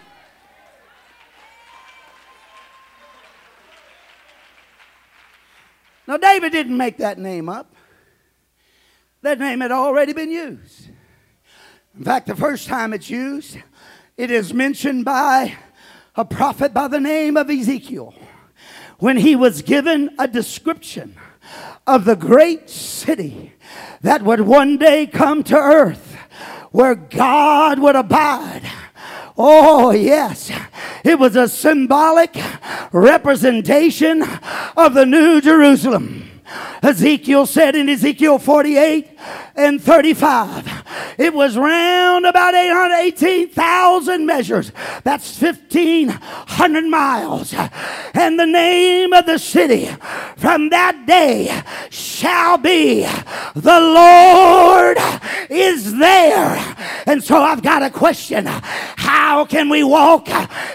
Now, 6.08 6.18
David 6.18 6.52
didn't 6.52 6.78
make 6.78 6.98
that 6.98 7.18
name 7.18 7.50
up. 7.50 7.76
That 9.22 9.40
name 9.40 9.62
had 9.62 9.72
already 9.72 10.14
been 10.14 10.30
used. 10.30 10.90
In 11.98 12.04
fact, 12.04 12.28
the 12.28 12.36
first 12.36 12.68
time 12.68 12.94
it's 12.94 13.10
used, 13.10 13.58
it 14.18 14.32
is 14.32 14.54
mentioned 14.54 15.06
by 15.06 15.56
a 16.16 16.24
prophet 16.24 16.74
by 16.74 16.88
the 16.88 17.00
name 17.00 17.36
of 17.36 17.50
Ezekiel, 17.50 18.14
when 19.00 19.18
he 19.18 19.36
was 19.36 19.62
given 19.62 20.10
a 20.18 20.28
description 20.28 21.16
of 21.86 22.06
the 22.06 22.16
great 22.16 22.70
city 22.70 23.54
that 24.02 24.22
would 24.22 24.42
one 24.42 24.78
day 24.78 25.06
come 25.06 25.44
to 25.44 25.56
earth 25.56 26.16
where 26.72 26.96
God 26.96 27.80
would 27.80 27.96
abide. 27.96 28.64
Oh, 29.38 29.92
yes. 29.92 30.52
It 31.04 31.20
was 31.20 31.36
a 31.36 31.50
symbolic 31.50 32.36
representation 32.94 34.24
of 34.78 34.94
the 34.94 35.06
New 35.06 35.42
Jerusalem. 35.42 36.42
Ezekiel 36.82 37.46
said 37.46 37.76
in 37.76 37.90
Ezekiel 37.90 38.40
48 38.40 39.15
and 39.56 39.82
35, 39.82 41.16
it 41.18 41.34
was 41.34 41.58
round 41.58 42.26
about 42.26 42.54
818,000 42.54 44.26
measures. 44.26 44.72
That's 45.04 45.42
1,500 45.42 46.86
miles. 46.86 47.54
And 48.14 48.40
the 48.40 48.46
name 48.46 49.14
of 49.14 49.26
the 49.26 49.38
city 49.38 49.90
from 50.36 50.70
that 50.70 51.06
day 51.06 51.62
shall 51.90 52.58
be 52.58 53.04
the 53.56 53.80
Lord 53.80 54.98
is 55.50 55.98
there. 55.98 56.76
And 57.06 57.24
so 57.24 57.42
I've 57.42 57.64
got 57.64 57.84
a 57.84 57.90
question. 57.90 58.46
How 58.46 59.46
can 59.46 59.70
we 59.70 59.84
walk 59.84 60.28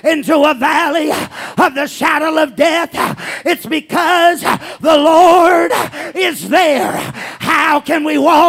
into 0.05 0.45
a 0.45 0.55
valley 0.55 1.11
of 1.11 1.75
the 1.75 1.87
shadow 1.87 2.43
of 2.43 2.57
death? 2.57 2.91
It's 3.45 3.67
because 3.67 4.41
the 4.41 4.97
Lord 4.97 5.73
is 6.15 6.49
there. 6.49 6.93
How 7.41 7.81
can 7.81 8.05
we 8.05 8.17
walk 8.17 8.40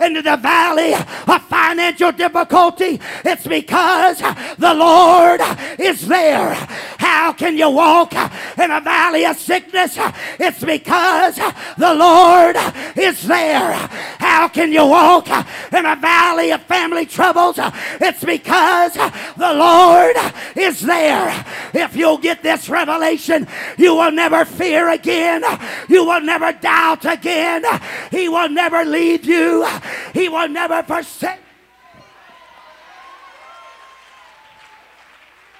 into 0.00 0.22
the 0.22 0.36
valley 0.36 0.94
of 0.94 1.42
financial 1.48 2.12
difficulty? 2.12 3.00
It's 3.24 3.46
because 3.46 4.18
the 4.58 4.74
Lord 4.74 5.40
is 5.78 6.06
there. 6.06 6.54
How 6.98 7.32
can 7.32 7.56
you 7.56 7.70
walk 7.70 8.12
in 8.58 8.70
a 8.70 8.80
valley 8.80 9.24
of 9.26 9.36
sickness? 9.36 9.96
It's 10.38 10.64
because 10.64 11.36
the 11.76 11.94
Lord 11.94 12.56
is 12.96 13.22
there. 13.22 13.72
How 14.18 14.48
can 14.48 14.72
you 14.72 14.86
walk 14.86 15.28
in 15.28 15.86
a 15.86 15.96
valley 15.96 16.52
of 16.52 16.62
family 16.62 17.06
troubles? 17.06 17.56
It's 18.00 18.24
because 18.24 18.94
the 18.94 19.54
Lord 19.54 20.16
is 20.56 20.80
there. 20.80 21.44
If 21.74 21.96
you'll 21.96 22.18
get 22.18 22.42
this 22.42 22.68
revelation, 22.68 23.46
you 23.78 23.94
will 23.94 24.12
never 24.12 24.44
fear 24.44 24.90
again. 24.90 25.42
You 25.88 26.04
will 26.04 26.20
never 26.20 26.52
doubt 26.52 27.04
again. 27.04 27.64
He 28.10 28.28
will 28.28 28.48
never 28.48 28.84
leave 28.84 29.24
you. 29.24 29.66
He 30.12 30.28
will 30.28 30.48
never 30.48 30.82
forsake. 30.82 31.38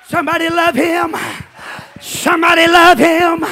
Somebody 0.06 0.50
love 0.50 0.75
him. 0.75 1.14
Somebody 2.02 2.66
love 2.66 2.99
him. 2.99 3.44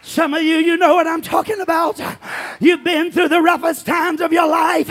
Some 0.00 0.32
of 0.32 0.44
you, 0.44 0.58
you 0.58 0.76
know 0.76 0.94
what 0.94 1.08
I'm 1.08 1.22
talking 1.22 1.58
about. 1.60 2.00
You've 2.60 2.84
been 2.84 3.10
through 3.10 3.30
the 3.30 3.42
roughest 3.42 3.84
times 3.84 4.20
of 4.20 4.32
your 4.32 4.46
life, 4.46 4.86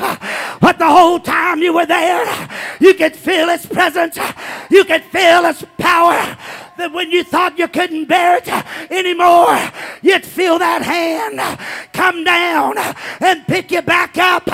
but 0.59 0.77
the 0.79 0.89
whole 0.89 1.17
time 1.17 1.59
you 1.59 1.73
were 1.73 1.85
there, 1.85 2.49
you 2.81 2.93
could 2.93 3.15
feel 3.15 3.47
His 3.47 3.65
presence. 3.65 4.19
You 4.69 4.83
could 4.83 5.03
feel 5.03 5.45
His 5.45 5.63
power. 5.77 6.37
That 6.77 6.91
when 6.91 7.09
you 7.09 7.23
thought 7.23 7.57
you 7.57 7.69
couldn't 7.69 8.05
bear 8.05 8.39
it 8.43 8.49
anymore, 8.91 9.57
you'd 10.01 10.25
feel 10.25 10.59
that 10.59 10.81
hand 10.81 11.39
come 11.93 12.25
down 12.25 12.77
and 13.21 13.47
pick 13.47 13.71
you 13.71 13.81
back 13.81 14.17
up 14.17 14.45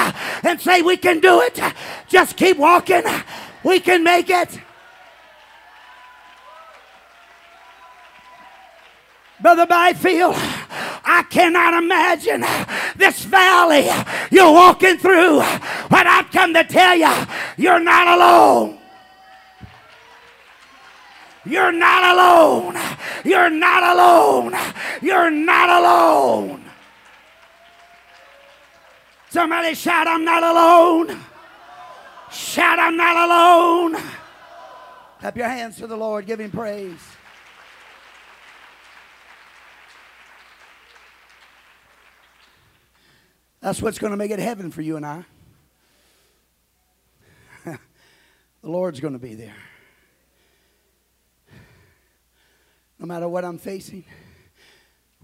and 0.46 0.62
say, 0.62 0.84
We 0.84 0.98
can 0.98 1.20
do 1.20 1.42
it. 1.42 1.60
Just 2.08 2.38
keep 2.38 2.58
walking. 2.58 3.04
We 3.64 3.80
can 3.80 4.04
make 4.04 4.30
it. 4.30 4.60
Brother 9.42 9.66
Byfield, 9.66 10.36
I 10.36 11.26
cannot 11.30 11.82
imagine 11.82 12.42
this 12.98 13.24
valley 13.24 13.90
you're 14.32 14.52
walking 14.52 14.98
through. 14.98 15.40
But 15.90 16.08
I've 16.08 16.30
come 16.32 16.54
to 16.54 16.64
tell 16.64 16.96
you, 16.96 17.12
you're 17.58 17.80
not 17.80 18.08
alone. 18.08 18.78
You're 21.46 21.72
not 21.72 22.16
alone. 22.16 22.78
You're 23.24 23.50
not 23.50 23.96
alone. 23.96 24.56
You're 25.02 25.32
not 25.32 25.70
alone. 25.70 26.66
Somebody 29.30 29.74
shout, 29.74 30.08
I'm 30.08 30.26
not 30.26 30.44
alone. 30.44 31.20
Shout, 32.32 32.78
I'm 32.78 32.98
not 32.98 33.16
alone. 33.16 34.04
Clap 35.20 35.38
your 35.38 35.48
hands 35.48 35.78
to 35.78 35.88
the 35.88 35.98
Lord. 35.98 36.26
Give 36.26 36.40
him 36.40 36.52
praise. 36.52 37.00
That's 43.62 43.82
what's 43.82 44.00
going 44.00 44.12
to 44.12 44.18
make 44.18 44.32
it 44.32 44.40
heaven 44.40 44.72
for 44.72 44.82
you 44.82 44.96
and 44.96 45.06
I. 45.06 45.26
the 47.66 47.80
Lord's 48.64 49.00
going 49.00 49.14
to 49.14 49.20
be 49.20 49.36
there. 49.36 49.56
No 52.98 53.06
matter 53.06 53.28
what 53.28 53.44
I'm 53.44 53.58
facing. 53.58 54.06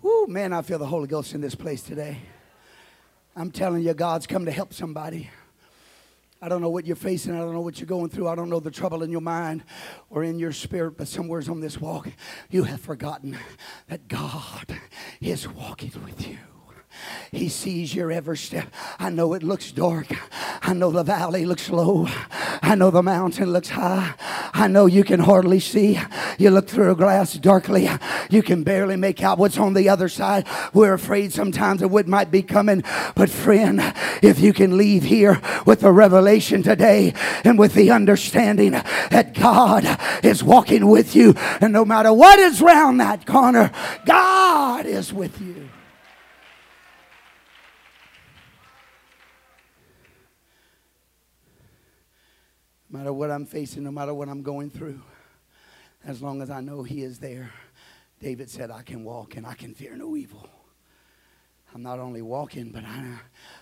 Whoo, 0.01 0.27
man, 0.27 0.53
I 0.53 0.61
feel 0.61 0.79
the 0.79 0.85
Holy 0.85 1.07
Ghost 1.07 1.33
in 1.33 1.41
this 1.41 1.55
place 1.55 1.81
today. 1.81 2.19
I'm 3.35 3.51
telling 3.51 3.83
you, 3.83 3.93
God's 3.93 4.27
come 4.27 4.45
to 4.45 4.51
help 4.51 4.73
somebody. 4.73 5.29
I 6.41 6.49
don't 6.49 6.61
know 6.61 6.69
what 6.69 6.85
you're 6.85 6.95
facing. 6.95 7.33
I 7.33 7.39
don't 7.39 7.53
know 7.53 7.61
what 7.61 7.79
you're 7.79 7.87
going 7.87 8.09
through. 8.09 8.27
I 8.27 8.35
don't 8.35 8.49
know 8.49 8.59
the 8.59 8.71
trouble 8.71 9.01
in 9.03 9.09
your 9.09 9.21
mind 9.21 9.63
or 10.09 10.23
in 10.23 10.39
your 10.39 10.51
spirit, 10.51 10.97
but 10.97 11.07
somewhere's 11.07 11.49
on 11.49 11.59
this 11.59 11.79
walk, 11.79 12.07
you 12.49 12.63
have 12.63 12.81
forgotten 12.81 13.37
that 13.87 14.07
God 14.07 14.77
is 15.21 15.47
walking 15.47 15.93
with 16.05 16.27
you. 16.27 16.37
He 17.31 17.49
sees 17.49 17.93
your 17.93 18.11
every 18.11 18.37
step. 18.37 18.67
I 18.99 19.09
know 19.09 19.33
it 19.33 19.43
looks 19.43 19.71
dark. 19.71 20.07
I 20.61 20.73
know 20.73 20.91
the 20.91 21.03
valley 21.03 21.45
looks 21.45 21.69
low. 21.69 22.07
I 22.61 22.75
know 22.75 22.91
the 22.91 23.03
mountain 23.03 23.51
looks 23.51 23.69
high. 23.69 24.13
I 24.53 24.67
know 24.67 24.85
you 24.85 25.03
can 25.03 25.19
hardly 25.19 25.59
see. 25.59 25.99
You 26.37 26.49
look 26.49 26.67
through 26.67 26.91
a 26.91 26.95
glass 26.95 27.33
darkly. 27.33 27.89
You 28.29 28.41
can 28.41 28.63
barely 28.63 28.95
make 28.95 29.21
out 29.21 29.37
what's 29.37 29.57
on 29.57 29.73
the 29.73 29.89
other 29.89 30.09
side. 30.09 30.47
We're 30.73 30.93
afraid 30.93 31.33
sometimes 31.33 31.81
of 31.81 31.91
what 31.91 32.07
might 32.07 32.31
be 32.31 32.41
coming. 32.41 32.83
But, 33.15 33.29
friend, 33.29 33.81
if 34.21 34.39
you 34.39 34.53
can 34.53 34.77
leave 34.77 35.03
here 35.03 35.41
with 35.65 35.81
the 35.81 35.91
revelation 35.91 36.63
today 36.63 37.13
and 37.43 37.59
with 37.59 37.73
the 37.73 37.91
understanding 37.91 38.71
that 38.71 39.33
God 39.33 39.85
is 40.23 40.43
walking 40.43 40.87
with 40.87 41.15
you, 41.15 41.33
and 41.61 41.73
no 41.73 41.85
matter 41.85 42.13
what 42.13 42.39
is 42.39 42.61
round 42.61 42.99
that 42.99 43.25
corner, 43.25 43.71
God 44.05 44.85
is 44.85 45.11
with 45.13 45.41
you. 45.41 45.69
No 52.95 52.99
matter 52.99 53.13
what 53.13 53.29
I'm 53.29 53.45
facing, 53.45 53.83
no 53.83 53.91
matter 53.91 54.13
what 54.13 54.29
I'm 54.29 54.41
going 54.41 54.69
through, 54.69 55.01
as 56.05 56.21
long 56.21 56.41
as 56.41 56.49
I 56.49 56.61
know 56.61 56.83
He 56.83 57.01
is 57.01 57.19
there, 57.19 57.51
David 58.21 58.49
said, 58.49 58.71
I 58.71 58.83
can 58.83 59.03
walk 59.03 59.35
and 59.35 59.45
I 59.45 59.53
can 59.53 59.73
fear 59.73 59.97
no 59.97 60.15
evil. 60.15 60.47
I'm 61.73 61.83
not 61.83 61.99
only 61.99 62.21
walking, 62.21 62.71
but 62.71 62.85
I, 62.85 63.19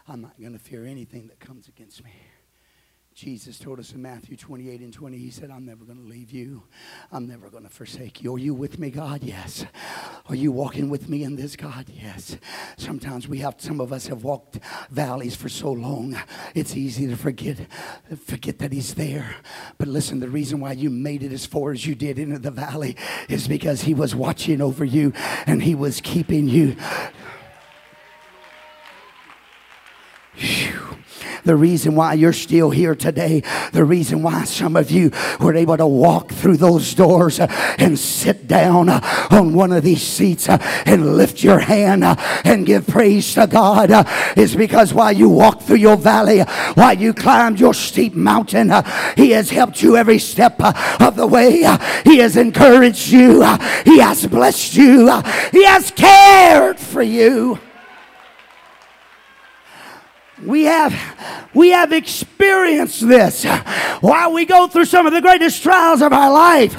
I'm 0.08 0.22
not 0.22 0.40
going 0.40 0.54
to 0.54 0.60
fear 0.60 0.86
anything 0.86 1.30
that 1.30 1.40
comes 1.40 1.68
against 1.68 2.04
me. 2.04 2.12
Jesus 3.14 3.60
told 3.60 3.80
us 3.80 3.92
in 3.94 4.02
Matthew 4.02 4.36
28 4.36 4.82
and 4.82 4.92
20, 4.92 5.18
He 5.18 5.30
said, 5.30 5.52
I'm 5.52 5.66
never 5.66 5.86
going 5.86 6.00
to 6.00 6.08
leave 6.08 6.32
you. 6.32 6.64
I'm 7.12 7.28
never 7.28 7.50
going 7.50 7.64
to 7.64 7.70
forsake 7.70 8.24
you. 8.24 8.34
Are 8.36 8.40
you 8.40 8.56
with 8.56 8.80
me, 8.80 8.90
God? 8.90 9.22
Yes. 9.22 9.66
Are 10.28 10.36
you 10.36 10.52
walking 10.52 10.90
with 10.90 11.10
me 11.10 11.24
in 11.24 11.36
this, 11.36 11.56
God? 11.56 11.86
Yes. 11.90 12.38
Sometimes 12.76 13.28
we 13.28 13.38
have, 13.40 13.56
some 13.60 13.80
of 13.80 13.94
us 13.94 14.08
have 14.08 14.24
walked 14.24 14.60
valleys 14.90 15.36
for 15.36 15.48
so 15.48 15.72
long, 15.72 16.18
it's 16.56 16.76
easy 16.76 17.06
to 17.08 17.16
forget, 17.16 17.58
forget 18.26 18.58
that 18.60 18.72
He's 18.72 18.96
there. 18.96 19.36
But 19.78 19.90
listen, 19.90 20.20
the 20.20 20.30
reason 20.30 20.60
why 20.60 20.72
you 20.72 20.90
made 20.90 21.22
it 21.22 21.32
as 21.32 21.46
far 21.46 21.72
as 21.72 21.86
you 21.86 21.94
did 21.94 22.18
into 22.18 22.40
the 22.40 22.52
valley 22.52 22.96
is 23.30 23.48
because 23.48 23.82
He 23.82 23.94
was 23.94 24.16
watching 24.16 24.60
over 24.60 24.84
you 24.84 25.14
and 25.46 25.62
He 25.62 25.76
was 25.76 26.02
keeping 26.02 26.48
you. 26.48 26.76
The 31.46 31.56
reason 31.56 31.96
why 31.96 32.14
you're 32.14 32.34
still 32.34 32.70
here 32.70 32.96
today, 32.96 33.44
the 33.72 33.84
reason 33.84 34.24
why 34.24 34.46
some 34.46 34.76
of 34.76 34.92
you 34.92 35.12
were 35.40 35.56
able 35.56 35.76
to 35.78 35.86
walk 35.86 36.32
through 36.32 36.58
those 36.58 36.94
doors 36.94 37.40
uh, 37.40 37.48
and 37.78 38.00
sit 38.00 38.48
down 38.48 38.90
uh, 38.90 39.02
on 39.30 39.54
one 39.54 39.74
of 39.74 39.84
these 39.84 40.02
seats 40.02 40.48
uh, 40.48 40.58
and 40.86 41.18
lift 41.18 41.44
your 41.44 41.60
hand 41.60 42.04
and 42.46 42.66
give 42.66 42.88
praise 42.88 43.34
to 43.34 43.48
God 43.48 43.92
is 44.38 44.56
because 44.56 44.94
while 44.94 45.12
you 45.12 45.30
walked 45.30 45.64
through 45.64 45.78
your 45.78 45.98
valley, 45.98 46.40
while 46.76 46.98
you 46.98 47.14
climbed 47.14 47.60
your 47.60 47.74
steep 47.74 48.14
mountain, 48.14 48.72
He 49.18 49.32
has 49.32 49.50
helped 49.50 49.82
you 49.82 49.98
every 49.98 50.20
step 50.20 50.62
of 51.02 51.16
the 51.16 51.28
way. 51.28 51.64
He 52.04 52.18
has 52.20 52.38
encouraged 52.38 53.10
you. 53.10 53.42
He 53.84 54.00
has 54.00 54.26
blessed 54.28 54.76
you. 54.76 55.08
He 55.52 55.66
has 55.66 55.92
cared 55.92 56.80
for 56.80 57.02
you. 57.02 57.60
We 60.46 60.64
have 60.64 60.94
we 61.54 61.70
have 61.70 61.94
experienced 61.94 63.08
this 63.08 63.46
while 64.02 64.34
we 64.34 64.46
go 64.46 64.68
through 64.68 64.86
some 64.86 65.06
of 65.06 65.14
the 65.14 65.22
greatest 65.22 65.62
trials 65.62 66.02
of 66.02 66.12
our 66.12 66.32
life. 66.32 66.74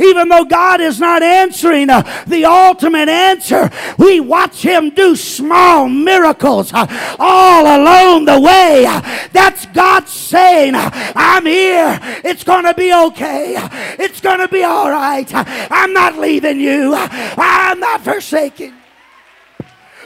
Even 0.00 0.28
though 0.28 0.44
God 0.44 0.80
is 0.80 0.98
not 0.98 1.22
answering 1.22 1.90
uh, 1.90 2.02
the 2.26 2.44
ultimate 2.44 3.08
answer, 3.08 3.70
we 3.98 4.20
watch 4.20 4.62
Him 4.62 4.90
do 4.90 5.14
small 5.14 5.88
miracles 5.88 6.72
uh, 6.74 6.86
all 7.18 7.62
along 7.62 8.24
the 8.24 8.40
way. 8.40 8.84
That's 9.32 9.66
God 9.66 10.08
saying, 10.08 10.72
I'm 10.74 11.46
here. 11.46 11.98
It's 12.24 12.44
going 12.44 12.64
to 12.64 12.74
be 12.74 12.92
okay. 12.92 13.54
It's 13.98 14.20
going 14.20 14.40
to 14.40 14.48
be 14.48 14.64
all 14.64 14.90
right. 14.90 15.28
I'm 15.32 15.92
not 15.92 16.18
leaving 16.18 16.60
you. 16.60 16.94
I'm 16.94 17.80
not 17.80 18.02
forsaking. 18.02 18.74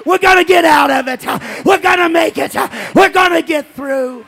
We're 0.05 0.19
going 0.19 0.39
to 0.39 0.45
get 0.45 0.65
out 0.65 0.91
of 0.91 1.09
it. 1.09 1.25
We're 1.65 1.81
going 1.81 1.99
to 1.99 2.09
make 2.09 2.39
it. 2.39 2.55
We're 2.95 3.11
going 3.11 3.33
to 3.33 3.43
get 3.43 3.67
through. 3.75 4.27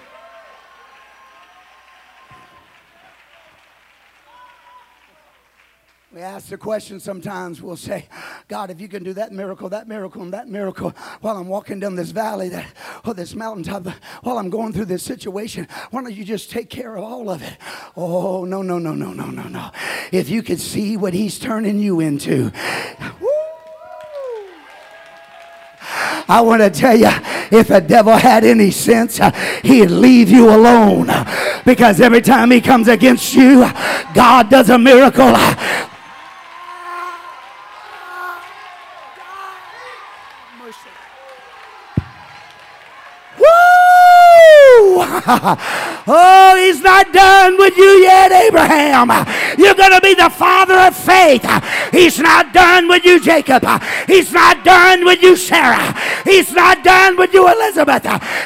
We 6.15 6.21
ask 6.21 6.49
the 6.49 6.59
question 6.59 7.01
sometimes, 7.01 7.63
we'll 7.63 7.75
say, 7.75 8.07
God, 8.47 8.71
if 8.71 8.83
you 8.83 8.87
can 8.87 9.03
do 9.03 9.15
that 9.15 9.33
miracle, 9.33 9.71
that 9.71 9.89
miracle, 9.89 10.21
and 10.21 10.35
that 10.35 10.47
miracle 10.47 10.91
while 11.23 11.39
I'm 11.39 11.49
walking 11.49 11.81
down 11.81 11.95
this 11.95 12.11
valley, 12.11 12.51
that 12.51 12.67
or 13.07 13.15
this 13.15 13.35
mountaintop, 13.35 13.87
while 14.23 14.37
I'm 14.37 14.51
going 14.51 14.75
through 14.75 14.85
this 14.85 15.03
situation, 15.03 15.67
why 15.91 16.03
don't 16.03 16.13
you 16.13 16.23
just 16.23 16.51
take 16.51 16.69
care 16.69 16.97
of 16.97 17.03
all 17.03 17.31
of 17.31 17.43
it? 17.43 17.57
Oh, 17.97 18.45
no, 18.45 18.61
no, 18.61 18.79
no, 18.79 18.93
no, 18.93 19.15
no, 19.15 19.31
no, 19.31 19.45
no. 19.45 19.71
If 20.13 20.29
you 20.29 20.43
could 20.43 20.61
see 20.61 20.99
what 20.99 21.15
he's 21.15 21.39
turning 21.39 21.79
you 21.79 22.01
into. 22.01 22.53
I 26.29 26.41
want 26.41 26.63
to 26.63 26.71
tell 26.71 26.97
you, 26.97 27.11
if 27.51 27.69
the 27.69 27.81
devil 27.81 28.17
had 28.17 28.45
any 28.45 28.71
sense, 28.71 29.21
he'd 29.63 29.87
leave 29.91 30.31
you 30.31 30.49
alone. 30.51 31.09
Because 31.65 32.01
every 32.01 32.21
time 32.21 32.51
he 32.51 32.61
comes 32.61 32.89
against 32.89 33.35
you, 33.35 33.61
God 34.15 34.51
does 34.51 34.71
a 34.71 34.79
miracle. 34.79 35.35
oh, 46.07 46.55
he's 46.59 46.81
not 46.81 47.13
done 47.13 47.57
with 47.57 47.77
you 47.77 47.85
yet, 47.85 48.33
Abraham. 48.33 49.11
You're 49.63 49.75
going 49.75 49.93
to 49.93 50.01
be 50.01 50.15
the 50.15 50.29
father 50.29 50.75
of 50.75 50.97
faith. 50.97 51.47
He's 51.93 52.19
not 52.19 52.53
done 52.53 52.89
with 52.89 53.05
you, 53.05 53.21
Jacob. 53.21 53.65
He's 54.09 54.33
not 54.33 54.65
done 54.65 55.05
with 55.05 55.23
you, 55.23 55.37
Sarah. 55.37 55.95
He's 56.25 56.53
not 56.53 56.83
done 56.83 57.17
with 57.17 57.33
you, 57.33 57.47
Elizabeth. 57.47 58.03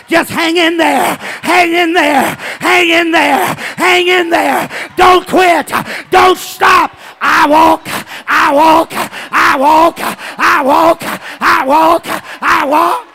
Just 0.08 0.30
hang 0.30 0.58
in 0.58 0.76
there. 0.76 1.16
Hang 1.42 1.72
in 1.72 1.94
there. 1.94 2.36
Hang 2.60 2.88
in 2.90 3.10
there. 3.12 3.54
Hang 3.76 4.08
in 4.08 4.28
there. 4.28 4.68
Don't 4.96 5.26
quit. 5.26 5.72
Don't 6.10 6.36
stop. 6.36 6.94
I 7.20 7.48
walk. 7.48 7.88
I 8.28 8.52
walk. 8.54 8.90
I 8.92 9.56
walk. 9.58 9.98
I 9.98 10.62
walk. 10.62 11.02
I 11.40 11.64
walk. 11.64 12.06
I 12.42 12.66
walk. 12.66 13.06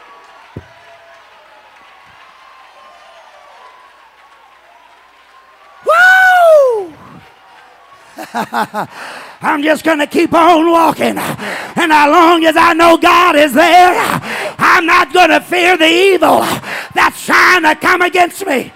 Woo! 5.86 7.01
I'm 9.42 9.64
just 9.64 9.84
going 9.84 10.00
to 10.00 10.08
keep 10.08 10.34
on 10.34 10.70
walking. 10.70 11.18
And 11.18 11.92
as 11.92 12.12
long 12.12 12.46
as 12.46 12.56
I 12.58 12.74
know 12.74 12.98
God 12.98 13.36
is 13.36 13.54
there, 13.54 13.94
I'm 14.58 14.86
not 14.86 15.14
going 15.14 15.30
to 15.30 15.40
fear 15.42 15.78
the 15.78 15.88
evil 15.88 16.40
that's 16.94 17.26
trying 17.26 17.64
to 17.64 17.76
come 17.76 18.02
against 18.02 18.46
me. 18.46 18.72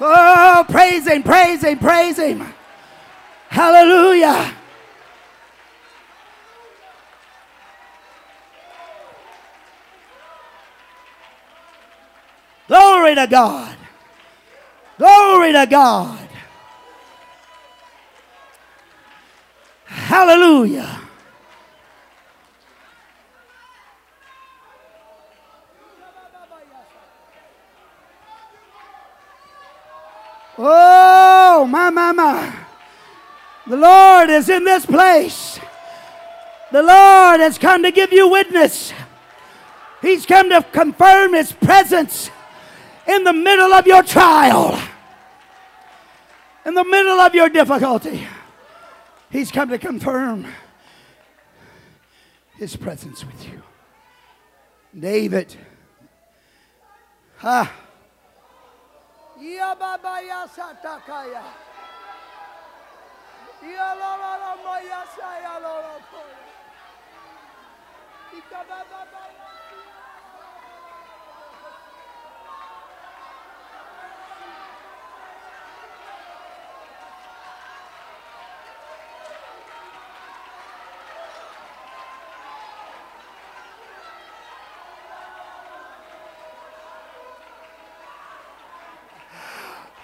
Oh, 0.00 0.64
praise 0.68 1.06
Him, 1.06 1.22
praise 1.22 1.62
Him, 1.62 1.78
praise 1.78 2.18
Him. 2.18 2.54
Hallelujah. 3.48 4.54
Glory 12.68 13.16
to 13.16 13.26
God. 13.26 13.76
Glory 14.96 15.52
to 15.52 15.66
God. 15.66 16.29
Hallelujah. 20.20 21.00
Oh, 30.58 31.66
my, 31.66 31.88
my, 31.88 32.12
my. 32.12 32.54
The 33.66 33.78
Lord 33.78 34.28
is 34.28 34.50
in 34.50 34.64
this 34.64 34.84
place. 34.84 35.58
The 36.70 36.82
Lord 36.82 37.40
has 37.40 37.56
come 37.56 37.82
to 37.84 37.90
give 37.90 38.12
you 38.12 38.28
witness. 38.28 38.92
He's 40.02 40.26
come 40.26 40.50
to 40.50 40.62
confirm 40.70 41.32
His 41.32 41.50
presence 41.50 42.30
in 43.08 43.24
the 43.24 43.32
middle 43.32 43.72
of 43.72 43.86
your 43.86 44.02
trial 44.02 44.78
in 46.66 46.74
the 46.74 46.84
middle 46.84 47.20
of 47.20 47.34
your 47.34 47.48
difficulty, 47.48 48.26
He's 49.30 49.52
come 49.52 49.68
to 49.70 49.78
confirm 49.78 50.46
His 52.56 52.76
presence 52.76 53.24
with 53.24 53.46
you. 53.46 53.62
David. 54.98 55.54
Ha. 57.38 57.72
Yababaya. 59.40 60.46
Yalala. 63.62 64.30
Ikababaya. 68.32 69.40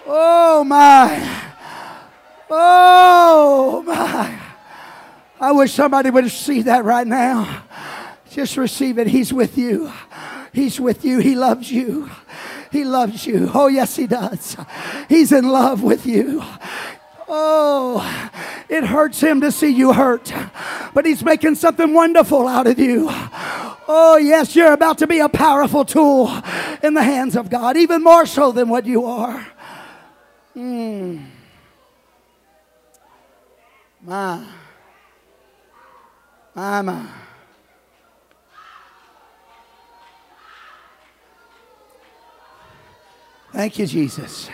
Oh 0.09 0.56
my. 0.67 1.51
Oh 2.49 3.83
my. 3.85 4.39
I 5.39 5.51
wish 5.51 5.73
somebody 5.73 6.09
would 6.09 6.29
see 6.31 6.63
that 6.63 6.83
right 6.83 7.05
now. 7.05 7.63
Just 8.31 8.57
receive 8.57 8.97
it. 8.97 9.07
He's 9.07 9.31
with 9.31 9.57
you. 9.57 9.91
He's 10.53 10.79
with 10.79 11.05
you. 11.05 11.19
He 11.19 11.35
loves 11.35 11.71
you. 11.71 12.09
He 12.71 12.83
loves 12.83 13.25
you. 13.25 13.49
Oh, 13.53 13.67
yes, 13.67 13.95
He 13.95 14.07
does. 14.07 14.57
He's 15.09 15.31
in 15.31 15.49
love 15.49 15.83
with 15.83 16.05
you. 16.05 16.43
Oh, 17.27 18.31
it 18.69 18.85
hurts 18.85 19.21
Him 19.21 19.41
to 19.41 19.51
see 19.51 19.69
you 19.69 19.93
hurt, 19.93 20.31
but 20.93 21.05
He's 21.05 21.23
making 21.23 21.55
something 21.55 21.93
wonderful 21.93 22.47
out 22.47 22.67
of 22.67 22.79
you. 22.79 23.07
Oh, 23.09 24.17
yes, 24.21 24.55
you're 24.55 24.73
about 24.73 24.97
to 24.99 25.07
be 25.07 25.19
a 25.19 25.29
powerful 25.29 25.85
tool 25.85 26.31
in 26.81 26.93
the 26.93 27.03
hands 27.03 27.35
of 27.35 27.49
God, 27.49 27.77
even 27.77 28.03
more 28.03 28.25
so 28.25 28.51
than 28.51 28.69
what 28.69 28.85
you 28.85 29.05
are. 29.05 29.45
Mm. 30.57 31.23
My, 34.01 34.43
my. 36.55 37.07
Thank 43.53 43.77
you, 43.77 43.85
Jesus. 43.85 44.49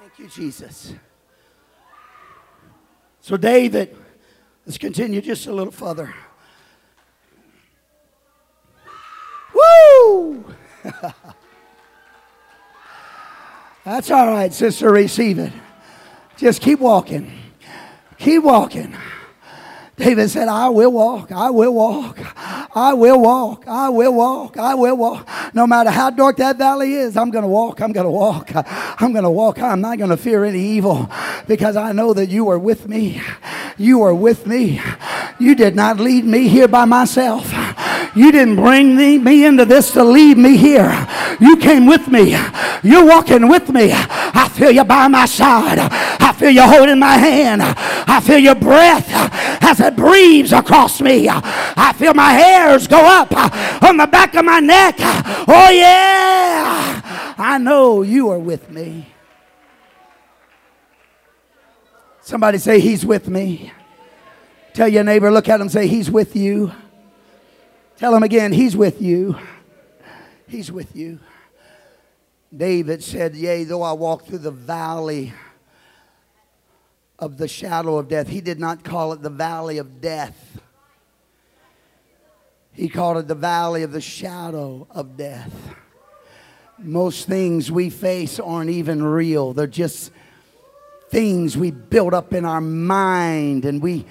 Thank 0.00 0.18
you, 0.18 0.28
Jesus. 0.28 0.94
So, 3.20 3.36
David, 3.36 3.96
let's 4.64 4.78
continue 4.78 5.20
just 5.20 5.48
a 5.48 5.52
little 5.52 5.72
further. 5.72 6.14
Woo! 9.52 10.44
That's 13.84 14.10
all 14.10 14.28
right, 14.28 14.52
sister. 14.52 14.90
Receive 14.90 15.38
it. 15.38 15.52
Just 16.36 16.62
keep 16.62 16.78
walking. 16.78 17.32
Keep 18.18 18.44
walking. 18.44 18.94
David 19.96 20.30
said, 20.30 20.48
I 20.48 20.68
will 20.68 20.90
walk. 20.90 21.30
I 21.30 21.50
will 21.50 21.74
walk. 21.74 22.18
I 22.74 22.94
will 22.94 23.20
walk. 23.20 23.64
I 23.68 23.88
will 23.90 24.14
walk. 24.14 24.56
I 24.56 24.74
will 24.74 24.96
walk. 24.96 25.28
No 25.54 25.66
matter 25.66 25.90
how 25.90 26.10
dark 26.10 26.38
that 26.38 26.56
valley 26.56 26.94
is, 26.94 27.16
I'm 27.16 27.30
going 27.30 27.42
to 27.42 27.48
walk. 27.48 27.80
I'm 27.80 27.92
going 27.92 28.06
to 28.06 28.10
walk. 28.10 28.50
I'm 28.54 29.12
going 29.12 29.24
to 29.24 29.30
walk. 29.30 29.58
I'm 29.58 29.80
not 29.80 29.98
going 29.98 30.10
to 30.10 30.16
fear 30.16 30.44
any 30.44 30.60
evil 30.60 31.10
because 31.46 31.76
I 31.76 31.92
know 31.92 32.14
that 32.14 32.30
you 32.30 32.48
are 32.48 32.58
with 32.58 32.88
me. 32.88 33.20
You 33.76 34.02
are 34.02 34.14
with 34.14 34.46
me. 34.46 34.80
You 35.38 35.54
did 35.54 35.76
not 35.76 36.00
lead 36.00 36.24
me 36.24 36.48
here 36.48 36.68
by 36.68 36.84
myself. 36.84 37.52
You 38.14 38.30
didn't 38.30 38.56
bring 38.56 38.94
me, 38.94 39.44
into 39.44 39.64
this 39.64 39.92
to 39.92 40.04
leave 40.04 40.36
me 40.36 40.56
here. 40.56 41.08
You 41.40 41.56
came 41.56 41.86
with 41.86 42.08
me. 42.08 42.36
You're 42.82 43.06
walking 43.06 43.48
with 43.48 43.70
me. 43.70 43.90
I 43.92 44.50
feel 44.52 44.70
you 44.70 44.84
by 44.84 45.08
my 45.08 45.24
side. 45.24 45.78
I 45.80 46.32
feel 46.32 46.50
you 46.50 46.62
holding 46.62 46.98
my 46.98 47.16
hand. 47.16 47.62
I 47.62 48.20
feel 48.20 48.38
your 48.38 48.54
breath 48.54 49.08
as 49.62 49.80
it 49.80 49.96
breathes 49.96 50.52
across 50.52 51.00
me. 51.00 51.26
I 51.28 51.94
feel 51.96 52.12
my 52.12 52.32
hairs 52.32 52.86
go 52.86 53.00
up 53.00 53.32
on 53.82 53.96
the 53.96 54.06
back 54.06 54.34
of 54.34 54.44
my 54.44 54.60
neck. 54.60 54.96
Oh, 54.98 55.70
yeah. 55.70 57.34
I 57.38 57.58
know 57.58 58.02
you 58.02 58.28
are 58.28 58.38
with 58.38 58.70
me. 58.70 59.06
Somebody 62.20 62.58
say, 62.58 62.78
He's 62.78 63.04
with 63.04 63.28
me. 63.28 63.72
Tell 64.74 64.88
your 64.88 65.04
neighbor, 65.04 65.30
look 65.30 65.48
at 65.48 65.60
him, 65.60 65.68
say, 65.68 65.86
He's 65.86 66.10
with 66.10 66.36
you. 66.36 66.72
Tell 68.02 68.16
him 68.16 68.24
again, 68.24 68.52
He's 68.52 68.76
with 68.76 69.00
you. 69.00 69.38
He's 70.48 70.72
with 70.72 70.96
you. 70.96 71.20
David 72.52 73.00
said, 73.00 73.36
Yea, 73.36 73.62
though 73.62 73.82
I 73.82 73.92
walk 73.92 74.24
through 74.24 74.38
the 74.38 74.50
valley 74.50 75.32
of 77.20 77.36
the 77.36 77.46
shadow 77.46 77.98
of 77.98 78.08
death, 78.08 78.26
he 78.26 78.40
did 78.40 78.58
not 78.58 78.82
call 78.82 79.12
it 79.12 79.22
the 79.22 79.30
valley 79.30 79.78
of 79.78 80.00
death. 80.00 80.60
He 82.72 82.88
called 82.88 83.18
it 83.18 83.28
the 83.28 83.36
valley 83.36 83.84
of 83.84 83.92
the 83.92 84.00
shadow 84.00 84.88
of 84.90 85.16
death. 85.16 85.54
Most 86.80 87.28
things 87.28 87.70
we 87.70 87.88
face 87.88 88.40
aren't 88.40 88.70
even 88.70 89.00
real, 89.04 89.52
they're 89.52 89.68
just 89.68 90.10
things 91.08 91.56
we 91.56 91.70
build 91.70 92.14
up 92.14 92.34
in 92.34 92.44
our 92.44 92.60
mind 92.60 93.64
and 93.64 93.80
we 93.80 94.06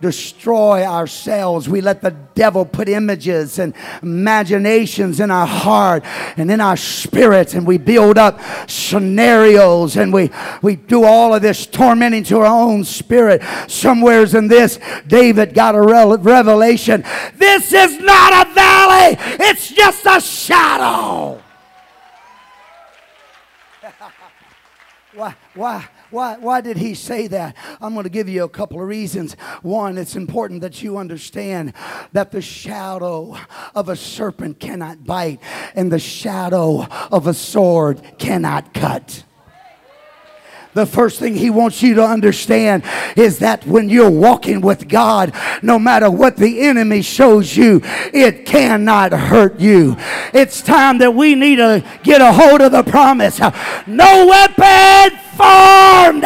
destroy 0.00 0.84
ourselves. 0.84 1.68
We 1.68 1.80
let 1.80 2.02
the 2.02 2.10
devil 2.34 2.64
put 2.64 2.88
images 2.88 3.58
and 3.58 3.74
imaginations 4.02 5.20
in 5.20 5.30
our 5.30 5.46
heart 5.46 6.04
and 6.36 6.50
in 6.50 6.60
our 6.60 6.76
spirits, 6.76 7.54
and 7.54 7.66
we 7.66 7.78
build 7.78 8.18
up 8.18 8.40
scenarios 8.68 9.96
and 9.96 10.12
we, 10.12 10.30
we 10.62 10.76
do 10.76 11.04
all 11.04 11.34
of 11.34 11.42
this 11.42 11.66
tormenting 11.66 12.24
to 12.24 12.38
our 12.38 12.46
own 12.46 12.84
spirit. 12.84 13.42
Somewheres 13.68 14.34
in 14.34 14.48
this, 14.48 14.78
David 15.06 15.54
got 15.54 15.74
a 15.74 15.80
revelation. 15.80 17.04
This 17.36 17.72
is 17.72 17.98
not 17.98 18.46
a 18.46 18.52
valley, 18.52 19.16
it's 19.40 19.70
just 19.70 20.04
a 20.06 20.20
shadow. 20.20 21.40
why, 25.14 25.34
why, 25.54 25.88
why, 26.14 26.38
why 26.38 26.60
did 26.60 26.76
he 26.76 26.94
say 26.94 27.26
that? 27.26 27.56
I'm 27.80 27.92
going 27.92 28.04
to 28.04 28.10
give 28.10 28.28
you 28.28 28.44
a 28.44 28.48
couple 28.48 28.80
of 28.80 28.88
reasons. 28.88 29.34
One, 29.62 29.98
it's 29.98 30.16
important 30.16 30.60
that 30.62 30.82
you 30.82 30.96
understand 30.96 31.74
that 32.12 32.30
the 32.30 32.40
shadow 32.40 33.36
of 33.74 33.88
a 33.88 33.96
serpent 33.96 34.60
cannot 34.60 35.04
bite, 35.04 35.40
and 35.74 35.90
the 35.92 35.98
shadow 35.98 36.86
of 37.10 37.26
a 37.26 37.34
sword 37.34 38.00
cannot 38.18 38.72
cut 38.72 39.24
the 40.74 40.86
first 40.86 41.20
thing 41.20 41.34
he 41.34 41.50
wants 41.50 41.82
you 41.82 41.94
to 41.94 42.04
understand 42.04 42.82
is 43.16 43.38
that 43.38 43.64
when 43.64 43.88
you're 43.88 44.10
walking 44.10 44.60
with 44.60 44.88
God, 44.88 45.32
no 45.62 45.78
matter 45.78 46.10
what 46.10 46.36
the 46.36 46.60
enemy 46.60 47.00
shows 47.00 47.56
you, 47.56 47.80
it 48.12 48.44
cannot 48.44 49.12
hurt 49.12 49.58
you. 49.60 49.96
It's 50.32 50.60
time 50.60 50.98
that 50.98 51.14
we 51.14 51.36
need 51.36 51.56
to 51.56 51.84
get 52.02 52.20
a 52.20 52.32
hold 52.32 52.60
of 52.60 52.72
the 52.72 52.82
promise. 52.82 53.38
No 53.86 54.26
weapon 54.26 55.18
formed. 55.36 56.24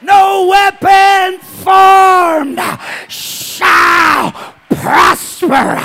No 0.00 0.46
weapon 0.46 1.38
formed 1.40 2.60
shall 3.08 4.32
prosper. 4.70 5.76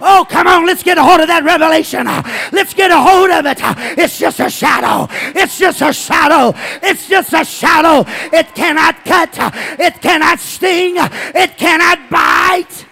Oh, 0.00 0.26
come 0.28 0.46
on, 0.46 0.66
let's 0.66 0.82
get 0.82 0.98
a 0.98 1.02
hold 1.02 1.20
of 1.20 1.28
that 1.28 1.44
revelation. 1.44 2.04
Let's 2.52 2.74
get 2.74 2.90
a 2.90 3.00
hold 3.00 3.30
of 3.30 3.46
it. 3.46 3.58
It's 3.98 4.18
just 4.18 4.38
a 4.40 4.50
shadow. 4.50 5.08
It's 5.34 5.58
just 5.58 5.80
a 5.80 5.92
shadow. 5.92 6.52
It's 6.82 7.08
just 7.08 7.32
a 7.32 7.44
shadow. 7.44 8.04
It 8.32 8.54
cannot 8.54 9.04
cut. 9.04 9.30
It 9.80 10.00
cannot 10.02 10.38
sting. 10.40 10.96
It 10.98 11.56
cannot 11.56 12.10
bite. 12.10 12.86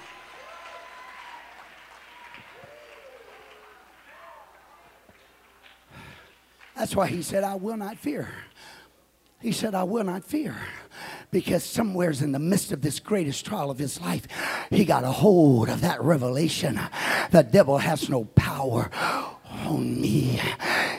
That's 6.76 6.96
why 6.96 7.06
he 7.06 7.22
said, 7.22 7.44
I 7.44 7.54
will 7.54 7.76
not 7.76 7.98
fear. 7.98 8.28
He 9.40 9.52
said, 9.52 9.74
I 9.74 9.82
will 9.82 10.04
not 10.04 10.24
fear 10.24 10.56
because 11.32 11.64
somewhere's 11.64 12.22
in 12.22 12.32
the 12.32 12.38
midst 12.38 12.70
of 12.70 12.80
this 12.82 13.00
greatest 13.00 13.44
trial 13.44 13.70
of 13.70 13.78
his 13.78 14.00
life, 14.00 14.28
he 14.70 14.84
got 14.84 15.02
a 15.02 15.10
hold 15.10 15.68
of 15.68 15.80
that 15.80 16.00
revelation. 16.00 16.80
The 17.30 17.42
devil 17.42 17.78
has 17.78 18.08
no 18.08 18.24
power 18.24 18.90
on 19.66 20.00
me. 20.00 20.40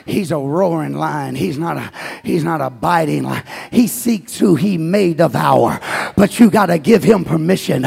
He's 0.06 0.30
a 0.30 0.38
roaring 0.38 0.94
lion. 0.94 1.34
He's 1.34 1.58
not 1.58 1.76
a 1.76 1.90
he's 2.22 2.44
not 2.44 2.60
a 2.60 2.70
biting 2.70 3.22
lion. 3.22 3.42
He 3.70 3.86
seeks 3.86 4.38
who 4.38 4.54
he 4.54 4.76
may 4.76 5.14
devour. 5.14 5.80
But 6.16 6.38
you 6.38 6.50
got 6.50 6.66
to 6.66 6.78
give 6.78 7.02
him 7.02 7.24
permission. 7.24 7.86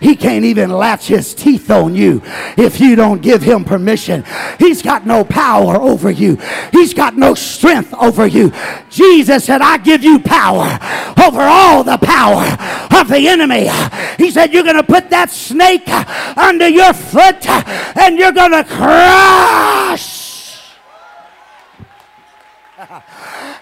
He 0.00 0.16
can't 0.16 0.44
even 0.44 0.70
latch 0.70 1.06
his 1.06 1.34
teeth 1.34 1.70
on 1.70 1.94
you 1.94 2.20
if 2.56 2.80
you 2.80 2.96
don't 2.96 3.22
give 3.22 3.42
him 3.42 3.64
permission. 3.64 4.24
He's 4.58 4.82
got 4.82 5.06
no 5.06 5.24
power 5.24 5.80
over 5.80 6.10
you. 6.10 6.36
He's 6.72 6.94
got 6.94 7.16
no 7.16 7.34
strength 7.34 7.94
over 7.94 8.26
you. 8.26 8.52
Jesus 8.90 9.44
said, 9.44 9.60
"I 9.60 9.78
give 9.78 10.02
you 10.02 10.18
power 10.18 10.78
over 11.24 11.40
all 11.40 11.84
the 11.84 11.98
power 11.98 12.58
of 13.00 13.08
the 13.08 13.28
enemy." 13.28 13.70
He 14.18 14.30
said, 14.30 14.52
"You're 14.52 14.64
going 14.64 14.76
to 14.76 14.82
put 14.82 15.10
that 15.10 15.30
snake 15.30 15.88
under 16.36 16.68
your 16.68 16.92
foot 16.92 17.48
and 17.96 18.18
you're 18.18 18.32
going 18.32 18.52
to 18.52 18.64
crush 18.64 20.01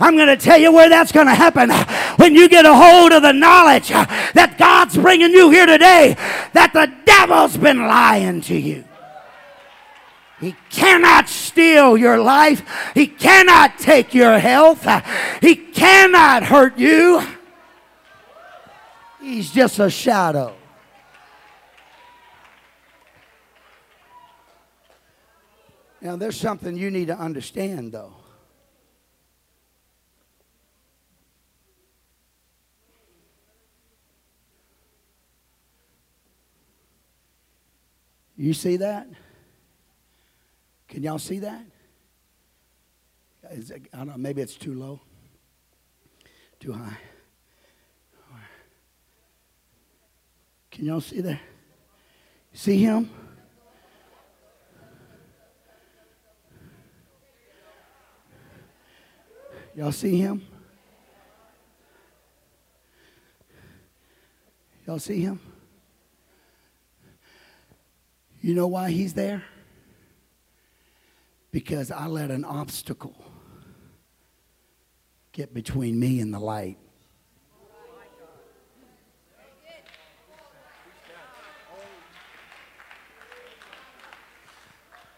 I'm 0.00 0.16
going 0.16 0.28
to 0.28 0.36
tell 0.36 0.58
you 0.58 0.72
where 0.72 0.88
that's 0.88 1.12
going 1.12 1.26
to 1.26 1.34
happen. 1.34 1.70
When 2.16 2.34
you 2.34 2.48
get 2.48 2.64
a 2.64 2.74
hold 2.74 3.12
of 3.12 3.22
the 3.22 3.32
knowledge 3.32 3.88
that 3.90 4.56
God's 4.58 4.96
bringing 4.96 5.30
you 5.30 5.50
here 5.50 5.66
today, 5.66 6.16
that 6.54 6.72
the 6.72 6.90
devil's 7.04 7.56
been 7.56 7.78
lying 7.78 8.40
to 8.42 8.56
you. 8.56 8.84
He 10.40 10.56
cannot 10.70 11.28
steal 11.28 11.98
your 11.98 12.18
life. 12.18 12.62
He 12.94 13.06
cannot 13.06 13.78
take 13.78 14.14
your 14.14 14.38
health. 14.38 14.86
He 15.42 15.54
cannot 15.54 16.44
hurt 16.44 16.78
you. 16.78 17.22
He's 19.20 19.50
just 19.50 19.78
a 19.78 19.90
shadow. 19.90 20.54
Now, 26.00 26.16
there's 26.16 26.40
something 26.40 26.74
you 26.74 26.90
need 26.90 27.08
to 27.08 27.18
understand, 27.18 27.92
though. 27.92 28.14
You 38.40 38.54
see 38.54 38.78
that? 38.78 39.06
Can 40.88 41.02
y'all 41.02 41.18
see 41.18 41.40
that? 41.40 41.60
It, 43.50 43.88
I 43.92 43.98
don't 43.98 44.06
know, 44.06 44.16
maybe 44.16 44.40
it's 44.40 44.54
too 44.54 44.72
low, 44.72 44.98
too 46.58 46.72
high. 46.72 46.96
Can 50.70 50.86
y'all 50.86 51.02
see 51.02 51.20
that? 51.20 51.38
See 52.54 52.78
him? 52.78 53.10
Y'all 59.76 59.92
see 59.92 60.16
him? 60.16 60.46
Y'all 64.86 64.98
see 64.98 65.20
him? 65.20 65.38
You 68.40 68.54
know 68.54 68.66
why 68.66 68.90
he's 68.90 69.14
there? 69.14 69.44
Because 71.50 71.90
I 71.90 72.06
let 72.06 72.30
an 72.30 72.44
obstacle 72.44 73.16
get 75.32 75.52
between 75.52 75.98
me 75.98 76.20
and 76.20 76.32
the 76.32 76.38
light. 76.38 76.78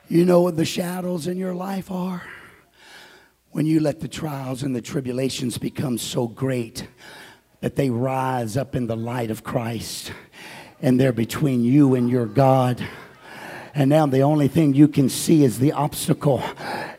You 0.09 0.27
know 0.27 0.43
what 0.43 0.57
the 0.57 0.65
shadows 0.65 1.27
in 1.27 1.39
your 1.39 1.55
life 1.55 1.91
are? 1.91 2.23
When 3.51 3.67
you 3.67 3.81
let 3.81 4.01
the 4.01 4.09
trials 4.09 4.63
and 4.63 4.75
the 4.75 4.83
tribulations 4.83 5.59
become 5.59 5.97
so 5.97 6.27
great 6.27 6.87
that 7.61 7.77
they 7.77 7.89
rise 7.89 8.57
up 8.57 8.75
in 8.75 8.89
the 8.89 8.97
light 8.97 9.31
of 9.31 9.45
Christ 9.45 10.13
and 10.83 11.01
they're 11.01 11.13
between 11.13 11.63
you 11.65 11.95
and 11.95 12.11
your 12.11 12.27
God 12.27 12.85
and 13.75 13.89
now 13.89 14.05
the 14.05 14.21
only 14.21 14.49
thing 14.49 14.75
you 14.75 14.87
can 14.87 15.09
see 15.09 15.45
is 15.45 15.59
the 15.59 15.73
obstacle 15.73 16.43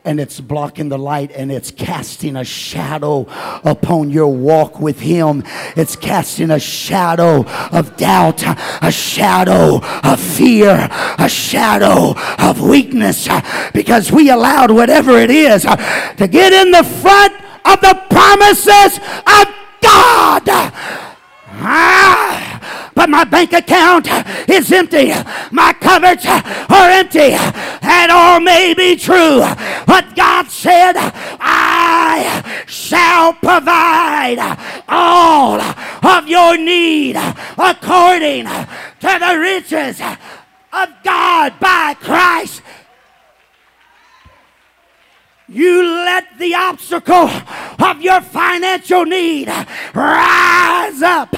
and 0.04 0.20
it's 0.20 0.40
blocking 0.40 0.90
the 0.90 0.98
light 0.98 1.32
and 1.32 1.52
it's 1.52 1.70
casting 1.70 2.36
a 2.36 2.44
shadow 2.44 3.28
upon 3.64 4.10
your 4.10 4.34
walk 4.34 4.80
with 4.80 5.00
Him. 5.00 5.44
It's 5.76 5.96
casting 5.96 6.50
a 6.50 6.60
shadow 6.60 7.46
of 7.72 7.96
doubt, 7.96 8.44
a 8.82 8.92
shadow 8.92 9.82
of 10.04 10.20
fear, 10.20 10.90
a 11.20 11.30
shadow 11.30 12.16
of 12.40 12.60
weakness 12.62 13.30
because 13.74 14.12
we 14.12 14.32
allowed 14.32 14.72
whatever 14.72 15.18
it 15.18 15.30
is 15.30 15.62
to 15.62 16.28
get 16.28 16.54
in 16.54 16.72
the 16.72 16.84
front 16.84 17.34
of 17.66 17.82
the 17.82 18.02
promises 18.10 18.98
of 19.28 19.48
God. 19.80 20.44
Ah, 21.66 22.43
but 22.96 23.10
my 23.10 23.24
bank 23.24 23.54
account 23.54 24.08
is 24.50 24.72
empty. 24.72 25.12
My 25.52 25.74
cupboards 25.74 26.26
are 26.26 26.90
empty. 26.90 27.30
That 27.30 28.10
all 28.12 28.40
may 28.40 28.74
be 28.74 28.96
true. 28.96 29.40
But 29.86 30.16
God 30.16 30.48
said, 30.48 30.94
I 30.96 32.64
shall 32.68 33.34
provide 33.34 34.40
all 34.88 35.62
of 35.62 36.28
your 36.28 36.58
need 36.58 37.16
according 37.58 38.46
to 38.46 39.20
the 39.20 39.38
riches 39.40 40.02
of 40.72 40.90
God 41.04 41.54
by 41.60 41.96
Christ 42.00 42.62
you 45.54 45.84
let 45.84 46.38
the 46.38 46.56
obstacle 46.56 47.30
of 47.80 48.02
your 48.02 48.22
financial 48.22 49.06
need 49.06 49.48
rise 49.94 51.02
up 51.02 51.36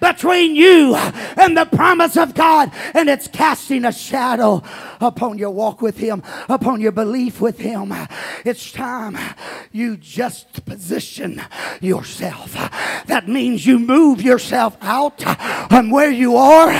between 0.00 0.54
you 0.54 0.94
and 0.94 1.56
the 1.56 1.66
promise 1.66 2.16
of 2.16 2.34
God, 2.34 2.70
and 2.94 3.08
it's 3.08 3.28
casting 3.28 3.84
a 3.84 3.92
shadow 3.92 4.62
upon 5.00 5.38
your 5.38 5.50
walk 5.50 5.82
with 5.82 5.98
Him, 5.98 6.22
upon 6.48 6.80
your 6.80 6.92
belief 6.92 7.40
with 7.40 7.58
Him. 7.58 7.92
It's 8.44 8.72
time 8.72 9.16
you 9.72 9.96
just 9.96 10.64
position 10.64 11.42
yourself. 11.80 12.52
That 13.06 13.28
means 13.28 13.66
you 13.66 13.78
move 13.78 14.22
yourself 14.22 14.76
out 14.80 15.20
from 15.68 15.90
where 15.90 16.10
you 16.10 16.36
are 16.36 16.70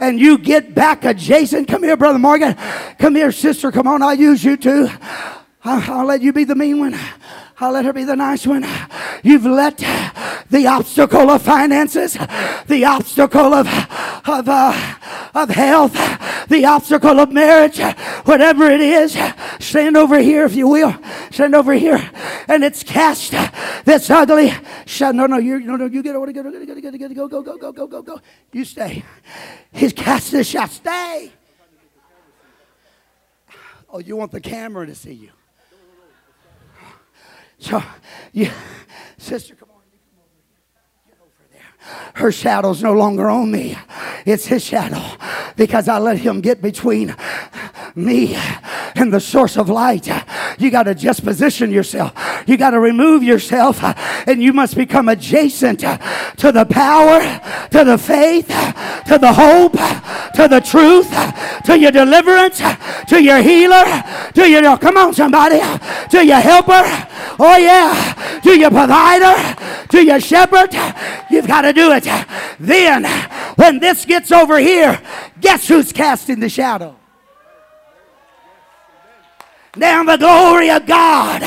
and 0.00 0.20
you 0.20 0.38
get 0.38 0.74
back 0.74 1.04
adjacent. 1.04 1.68
Come 1.68 1.82
here, 1.82 1.96
Brother 1.96 2.18
Morgan. 2.18 2.54
Come 2.98 3.14
here, 3.14 3.32
sister. 3.32 3.70
Come 3.70 3.86
on, 3.86 4.02
I'll 4.02 4.14
use 4.14 4.44
you 4.44 4.56
too. 4.56 4.88
I'll, 5.64 6.06
let 6.06 6.22
you 6.22 6.32
be 6.32 6.44
the 6.44 6.56
mean 6.56 6.80
one. 6.80 6.98
I'll 7.60 7.72
let 7.72 7.84
her 7.84 7.92
be 7.92 8.02
the 8.02 8.16
nice 8.16 8.46
one. 8.46 8.66
You've 9.22 9.46
let 9.46 9.78
the 10.50 10.66
obstacle 10.66 11.30
of 11.30 11.42
finances, 11.42 12.14
the 12.66 12.84
obstacle 12.84 13.54
of, 13.54 13.68
of, 13.68 14.48
uh, 14.48 14.94
of 15.34 15.50
health, 15.50 15.92
the 16.48 16.64
obstacle 16.64 17.20
of 17.20 17.30
marriage, 17.30 17.78
whatever 18.24 18.68
it 18.68 18.80
is, 18.80 19.16
stand 19.60 19.96
over 19.96 20.18
here 20.18 20.44
if 20.44 20.56
you 20.56 20.66
will. 20.66 20.96
Stand 21.30 21.54
over 21.54 21.72
here. 21.74 22.10
And 22.48 22.64
it's 22.64 22.82
cast 22.82 23.32
this 23.84 24.10
ugly 24.10 24.52
shut. 24.86 25.14
No, 25.14 25.26
no, 25.26 25.38
you 25.38 25.60
no, 25.60 25.76
no, 25.76 25.86
you 25.86 26.02
get 26.02 26.16
over, 26.16 26.32
go, 26.32 26.42
go, 26.42 26.50
go, 26.50 26.74
go, 26.74 27.28
go, 27.28 27.28
go, 27.28 27.42
go, 27.42 27.56
go, 27.56 27.72
go, 27.72 27.86
go, 27.86 28.02
go. 28.02 28.20
You 28.50 28.64
stay. 28.64 29.04
He's 29.72 29.92
cast 29.92 30.32
this 30.32 30.48
shot. 30.48 30.70
Stay. 30.70 31.30
Oh, 33.88 33.98
you 33.98 34.16
want 34.16 34.32
the 34.32 34.40
camera 34.40 34.86
to 34.86 34.94
see 34.94 35.12
you. 35.12 35.30
So, 37.62 37.80
yeah, 38.32 38.52
sister, 39.18 39.54
come 39.54 39.68
on. 39.70 39.82
You 39.92 39.98
come 40.10 40.18
over 40.18 40.34
here. 40.42 40.56
Get 41.06 41.18
over 41.22 41.30
there. 41.52 42.20
Her 42.20 42.32
shadow's 42.32 42.82
no 42.82 42.92
longer 42.92 43.30
on 43.30 43.52
me. 43.52 43.78
It's 44.26 44.46
his 44.46 44.64
shadow 44.64 45.00
because 45.54 45.86
I 45.86 45.98
let 45.98 46.18
him 46.18 46.40
get 46.40 46.60
between 46.60 47.14
me 47.94 48.34
and 48.96 49.12
the 49.12 49.20
source 49.20 49.56
of 49.56 49.68
light. 49.68 50.08
You 50.58 50.70
got 50.70 50.84
to 50.84 50.94
just 50.94 51.24
position 51.24 51.70
yourself. 51.70 52.12
You 52.46 52.56
got 52.56 52.70
to 52.70 52.80
remove 52.80 53.22
yourself 53.22 53.82
and 53.82 54.42
you 54.42 54.52
must 54.52 54.76
become 54.76 55.08
adjacent 55.08 55.80
to 55.80 56.52
the 56.52 56.66
power, 56.68 57.20
to 57.70 57.84
the 57.84 57.98
faith, 57.98 58.48
to 58.48 59.18
the 59.18 59.32
hope, 59.32 59.72
to 59.72 60.48
the 60.48 60.60
truth, 60.60 61.10
to 61.64 61.78
your 61.78 61.90
deliverance, 61.90 62.60
to 63.08 63.22
your 63.22 63.42
healer, 63.42 63.84
to 64.34 64.48
your, 64.48 64.78
come 64.78 64.96
on 64.96 65.14
somebody, 65.14 65.60
to 66.10 66.24
your 66.24 66.40
helper, 66.40 67.08
Oh, 67.38 67.56
yeah. 67.56 68.40
To 68.40 68.58
your 68.58 68.70
provider, 68.70 69.86
to 69.88 70.04
your 70.04 70.20
shepherd. 70.20 70.72
You've 71.30 71.46
got 71.46 71.62
to 71.62 71.72
do 71.72 71.92
it. 71.92 72.06
Then, 72.58 73.04
when 73.56 73.78
this 73.78 74.04
gets 74.04 74.32
over 74.32 74.58
here, 74.58 75.00
guess 75.40 75.68
who's 75.68 75.92
casting 75.92 76.40
the 76.40 76.48
shadow? 76.48 76.96
Now 79.76 80.04
the 80.04 80.18
glory 80.18 80.70
of 80.70 80.84
God 80.84 81.42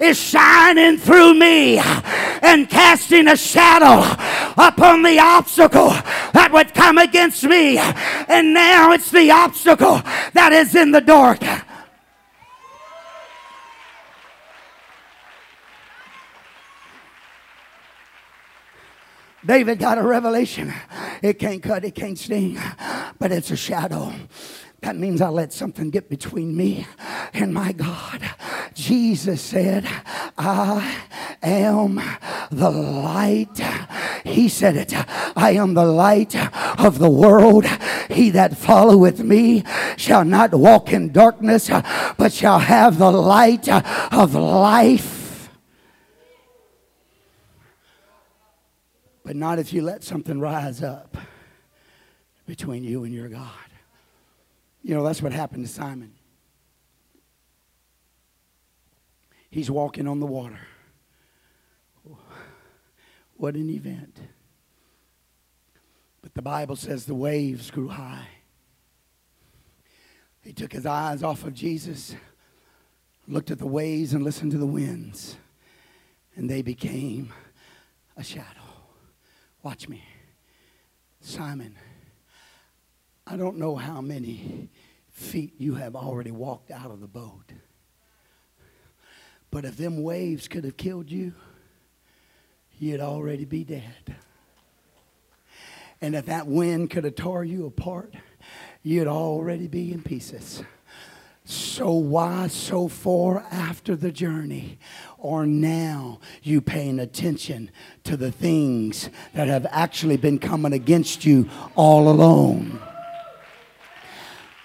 is 0.00 0.18
shining 0.18 0.96
through 0.96 1.34
me 1.34 1.78
and 1.78 2.70
casting 2.70 3.28
a 3.28 3.36
shadow 3.36 4.00
upon 4.56 5.02
the 5.02 5.18
obstacle 5.18 5.90
that 6.32 6.50
would 6.52 6.72
come 6.72 6.96
against 6.96 7.44
me. 7.44 7.76
And 7.76 8.54
now 8.54 8.92
it's 8.92 9.10
the 9.10 9.30
obstacle 9.30 10.00
that 10.32 10.52
is 10.54 10.74
in 10.74 10.90
the 10.90 11.02
dark. 11.02 11.40
David 19.44 19.78
got 19.78 19.98
a 19.98 20.02
revelation. 20.02 20.72
It 21.22 21.38
can't 21.38 21.62
cut, 21.62 21.84
it 21.84 21.94
can't 21.94 22.18
sting, 22.18 22.58
but 23.18 23.32
it's 23.32 23.50
a 23.50 23.56
shadow. 23.56 24.14
That 24.80 24.96
means 24.96 25.20
I 25.20 25.28
let 25.28 25.52
something 25.52 25.90
get 25.90 26.08
between 26.08 26.56
me 26.56 26.86
and 27.34 27.52
my 27.52 27.72
God. 27.72 28.22
Jesus 28.74 29.42
said, 29.42 29.86
I 30.38 31.02
am 31.42 32.00
the 32.50 32.70
light. 32.70 33.60
He 34.24 34.48
said 34.48 34.76
it. 34.76 34.92
I 35.36 35.52
am 35.52 35.74
the 35.74 35.84
light 35.84 36.34
of 36.80 36.98
the 36.98 37.10
world. 37.10 37.66
He 38.08 38.30
that 38.30 38.56
followeth 38.56 39.20
me 39.20 39.64
shall 39.96 40.24
not 40.24 40.54
walk 40.54 40.92
in 40.92 41.12
darkness, 41.12 41.70
but 42.16 42.32
shall 42.32 42.60
have 42.60 42.98
the 42.98 43.10
light 43.10 43.68
of 43.68 44.34
life. 44.34 45.20
but 49.30 49.36
not 49.36 49.60
if 49.60 49.72
you 49.72 49.80
let 49.80 50.02
something 50.02 50.40
rise 50.40 50.82
up 50.82 51.16
between 52.46 52.82
you 52.82 53.04
and 53.04 53.14
your 53.14 53.28
God. 53.28 53.69
You 54.82 54.94
know, 54.94 55.04
that's 55.04 55.22
what 55.22 55.32
happened 55.32 55.66
to 55.66 55.72
Simon. 55.72 56.12
He's 59.50 59.70
walking 59.70 60.06
on 60.06 60.20
the 60.20 60.26
water. 60.26 60.60
What 63.36 63.54
an 63.54 63.70
event. 63.70 64.20
But 66.22 66.34
the 66.34 66.42
Bible 66.42 66.76
says 66.76 67.06
the 67.06 67.14
waves 67.14 67.70
grew 67.70 67.88
high. 67.88 68.28
He 70.42 70.52
took 70.52 70.72
his 70.72 70.86
eyes 70.86 71.22
off 71.22 71.44
of 71.44 71.54
Jesus, 71.54 72.14
looked 73.26 73.50
at 73.50 73.58
the 73.58 73.66
waves, 73.66 74.12
and 74.12 74.22
listened 74.22 74.52
to 74.52 74.58
the 74.58 74.66
winds, 74.66 75.36
and 76.36 76.48
they 76.48 76.62
became 76.62 77.32
a 78.16 78.22
shadow. 78.22 78.46
Watch 79.62 79.88
me. 79.88 80.04
Simon, 81.20 81.76
I 83.30 83.36
don't 83.36 83.58
know 83.58 83.76
how 83.76 84.00
many 84.00 84.70
feet 85.08 85.54
you 85.56 85.74
have 85.76 85.94
already 85.94 86.32
walked 86.32 86.72
out 86.72 86.90
of 86.90 87.00
the 87.00 87.06
boat. 87.06 87.52
But 89.52 89.64
if 89.64 89.76
them 89.76 90.02
waves 90.02 90.48
could 90.48 90.64
have 90.64 90.76
killed 90.76 91.12
you, 91.12 91.34
you'd 92.80 92.98
already 92.98 93.44
be 93.44 93.62
dead. 93.62 94.16
And 96.00 96.16
if 96.16 96.26
that 96.26 96.48
wind 96.48 96.90
could 96.90 97.04
have 97.04 97.14
tore 97.14 97.44
you 97.44 97.66
apart, 97.66 98.14
you'd 98.82 99.06
already 99.06 99.68
be 99.68 99.92
in 99.92 100.02
pieces. 100.02 100.64
So 101.44 101.92
why 101.92 102.48
so 102.48 102.88
far 102.88 103.44
after 103.52 103.94
the 103.94 104.10
journey 104.10 104.80
or 105.18 105.46
now 105.46 106.18
you 106.42 106.60
paying 106.60 106.98
attention 106.98 107.70
to 108.04 108.16
the 108.16 108.32
things 108.32 109.08
that 109.34 109.46
have 109.46 109.66
actually 109.70 110.16
been 110.16 110.40
coming 110.40 110.72
against 110.72 111.24
you 111.24 111.48
all 111.76 112.08
along? 112.08 112.80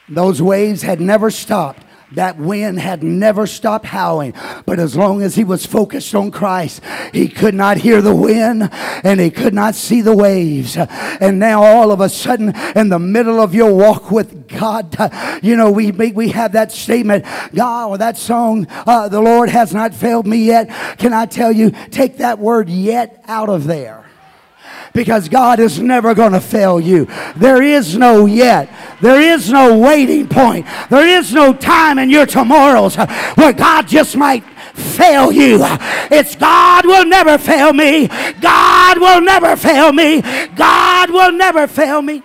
Those 0.08 0.42
waves 0.42 0.82
had 0.82 1.02
never 1.02 1.30
stopped 1.32 1.86
that 2.16 2.38
wind 2.38 2.80
had 2.80 3.04
never 3.04 3.48
stopped 3.48 3.86
howling. 3.86 4.34
But 4.66 4.80
as 4.80 4.96
long 4.96 5.22
as 5.22 5.36
he 5.36 5.44
was 5.44 5.66
focused 5.66 6.14
on 6.16 6.32
Christ, 6.32 6.82
he 7.14 7.28
could 7.28 7.54
not 7.54 7.78
hear 7.78 8.02
the 8.02 8.16
wind 8.16 8.70
and 8.72 9.20
he 9.20 9.30
could 9.30 9.54
not 9.54 9.76
see 9.76 10.02
the 10.02 10.16
waves. 10.16 10.78
And 10.78 11.40
now 11.40 11.64
all 11.64 11.92
of 11.92 12.02
a 12.02 12.10
sudden, 12.10 12.56
in 12.76 12.90
the 12.90 13.00
middle 13.00 13.42
of 13.42 13.54
your 13.54 13.74
walk 13.74 14.12
with 14.12 14.48
God, 14.48 14.96
you 15.44 15.56
know, 15.56 15.72
we 15.72 15.92
we 15.92 16.30
have 16.30 16.54
that 16.54 16.72
statement, 16.72 17.26
God, 17.54 17.90
or 17.90 17.98
that 17.98 18.18
song, 18.18 18.68
uh, 18.70 19.10
the 19.10 19.22
Lord 19.22 19.50
has 19.50 19.74
not 19.74 19.94
failed 19.94 20.28
me 20.28 20.46
yet. 20.46 20.70
Can 20.98 21.14
I 21.14 21.26
tell 21.26 21.52
you, 21.52 21.72
take 21.92 22.18
that 22.18 22.40
word 22.40 22.70
yet 22.70 23.24
out 23.28 23.50
of 23.50 23.66
there 23.66 24.05
because 24.96 25.30
God 25.30 25.60
is 25.60 25.80
never 25.80 26.16
going 26.16 26.32
to 26.32 26.40
fail 26.40 26.80
you. 26.80 27.08
There 27.36 27.62
is 27.62 27.98
no 27.98 28.26
yet. 28.26 28.70
There 29.02 29.22
is 29.22 29.52
no 29.52 29.78
waiting 29.78 30.28
point. 30.28 30.66
There 30.90 31.06
is 31.06 31.34
no 31.34 31.54
time 31.54 32.00
in 32.00 32.10
your 32.10 32.26
tomorrows 32.26 32.98
uh, 32.98 33.06
where 33.36 33.54
God 33.54 33.88
just 33.88 34.16
might 34.16 34.44
fail 34.74 35.32
you. 35.32 35.60
It's 36.10 36.36
God 36.36 36.86
will 36.86 37.06
never 37.06 37.38
fail 37.38 37.74
me. 37.74 38.08
God 38.40 39.00
will 39.00 39.22
never 39.22 39.56
fail 39.58 39.92
me. 39.92 40.22
God 40.56 41.12
will 41.12 41.34
never 41.34 41.68
fail 41.68 42.02
me. 42.02 42.24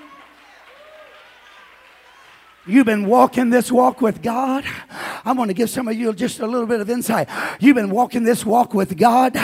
You've 2.66 2.86
been 2.86 3.06
walking 3.06 3.50
this 3.50 3.72
walk 3.72 4.00
with 4.00 4.22
God. 4.22 4.64
I 5.24 5.32
want 5.32 5.48
to 5.48 5.54
give 5.54 5.70
some 5.70 5.88
of 5.88 5.96
you 5.96 6.12
just 6.12 6.38
a 6.40 6.46
little 6.46 6.66
bit 6.66 6.80
of 6.80 6.88
insight. 6.88 7.28
You've 7.58 7.74
been 7.74 7.90
walking 7.90 8.22
this 8.22 8.46
walk 8.46 8.74
with 8.74 8.96
God, 8.96 9.34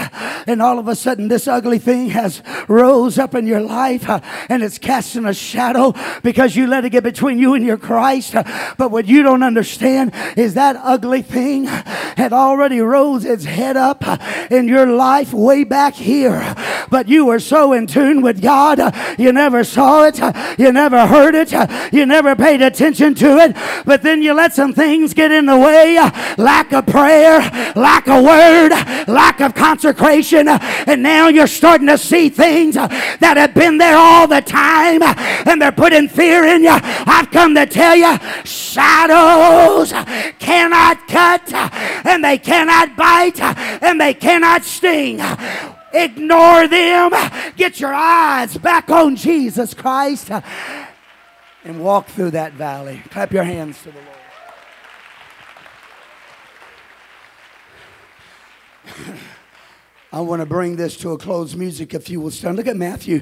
and 0.47 0.63
all 0.63 0.79
of 0.79 0.89
a 0.89 0.95
sudden, 0.95 1.29
this 1.29 1.49
ugly 1.49 1.79
thing 1.79 2.11
has 2.11 2.43
rose 2.69 3.19
up 3.19 3.35
in 3.35 3.47
your 3.47 3.61
life, 3.61 4.09
uh, 4.09 4.21
and 4.49 4.63
it's 4.63 4.79
casting 4.79 5.25
a 5.25 5.35
shadow 5.35 5.95
because 6.23 6.57
you 6.57 6.67
let 6.67 6.85
it 6.85 6.91
get 6.91 7.03
between 7.03 7.39
you 7.39 7.55
and 7.55 7.65
your 7.65 7.77
Christ. 7.77 8.35
Uh, 8.35 8.45
but 8.77 8.91
what 8.91 9.07
you 9.07 9.23
don't 9.23 9.43
understand 9.43 10.13
is 10.37 10.55
that 10.55 10.77
ugly 10.83 11.23
thing 11.23 11.65
had 11.65 12.33
already 12.33 12.81
rose 12.81 13.25
its 13.25 13.45
head 13.45 13.77
up 13.77 14.07
uh, 14.07 14.19
in 14.51 14.69
your 14.69 14.87
life 14.87 15.33
way 15.33 15.65
back 15.65 15.95
here. 15.95 16.55
But 16.91 17.09
you 17.09 17.27
were 17.27 17.41
so 17.41 17.73
in 17.73 17.87
tune 17.87 18.23
with 18.23 18.41
God, 18.41 18.79
you 19.19 19.33
never 19.33 19.65
saw 19.65 20.05
it, 20.05 20.19
you 20.59 20.73
never 20.73 21.07
heard 21.07 21.35
it, 21.35 21.53
you 21.93 22.07
never 22.07 22.37
paid 22.37 22.63
attention 22.63 23.15
to 23.17 23.39
it, 23.39 23.57
but 23.85 24.03
then 24.03 24.23
you 24.23 24.35
let 24.35 24.53
some 24.53 24.73
things 24.73 25.15
get 25.15 25.33
in 25.33 25.47
the 25.47 25.57
way 25.57 25.97
lack 26.37 26.73
of 26.73 26.87
prayer, 26.87 27.41
lack 27.75 28.09
of 28.09 28.25
word, 28.25 28.71
lack 29.09 29.41
of 29.41 29.55
consecration, 29.55 30.36
and 30.37 31.03
now 31.03 31.29
you're 31.29 31.47
starting 31.47 31.87
to 31.87 31.99
see 31.99 32.29
things 32.29 32.75
that 32.75 33.35
have 33.37 33.55
been 33.55 33.79
there 33.79 33.97
all 33.97 34.27
the 34.27 34.41
time 34.41 35.03
and 35.47 35.61
they're 35.61 35.73
putting 35.73 36.09
fear 36.09 36.45
in 36.45 36.63
you. 36.63 36.71
I've 36.73 37.31
come 37.31 37.55
to 37.55 37.67
tell 37.67 37.97
you 37.97 38.19
shadows 38.45 39.93
cannot 40.39 41.07
cut 41.09 41.53
and 42.07 42.23
they 42.25 42.39
cannot 42.39 42.97
bite 42.97 43.41
and 43.41 44.01
they 44.01 44.15
cannot 44.15 44.65
sting. 44.65 45.21
Ignore 45.93 46.69
them. 46.69 47.13
Get 47.57 47.81
your 47.81 47.95
eyes 47.95 48.57
back 48.59 48.91
on 48.91 49.17
Jesus 49.17 49.73
Christ 49.73 50.31
and 51.65 51.81
walk 51.81 52.07
through 52.09 52.33
that 52.33 52.53
valley. 52.53 53.03
Clap 53.11 53.33
your 53.33 53.45
hands 53.45 53.83
to 53.83 53.91
the 53.91 53.99
Lord. 59.07 59.19
I 60.17 60.21
want 60.21 60.41
to 60.41 60.47
bring 60.47 60.77
this 60.77 60.97
to 60.99 61.11
a 61.11 61.19
close. 61.19 61.55
Music, 61.55 61.93
if 61.93 62.09
you 62.09 62.23
will 62.23 62.31
stand. 62.31 62.57
Look 62.57 62.67
at 62.67 62.77
Matthew 62.79 63.21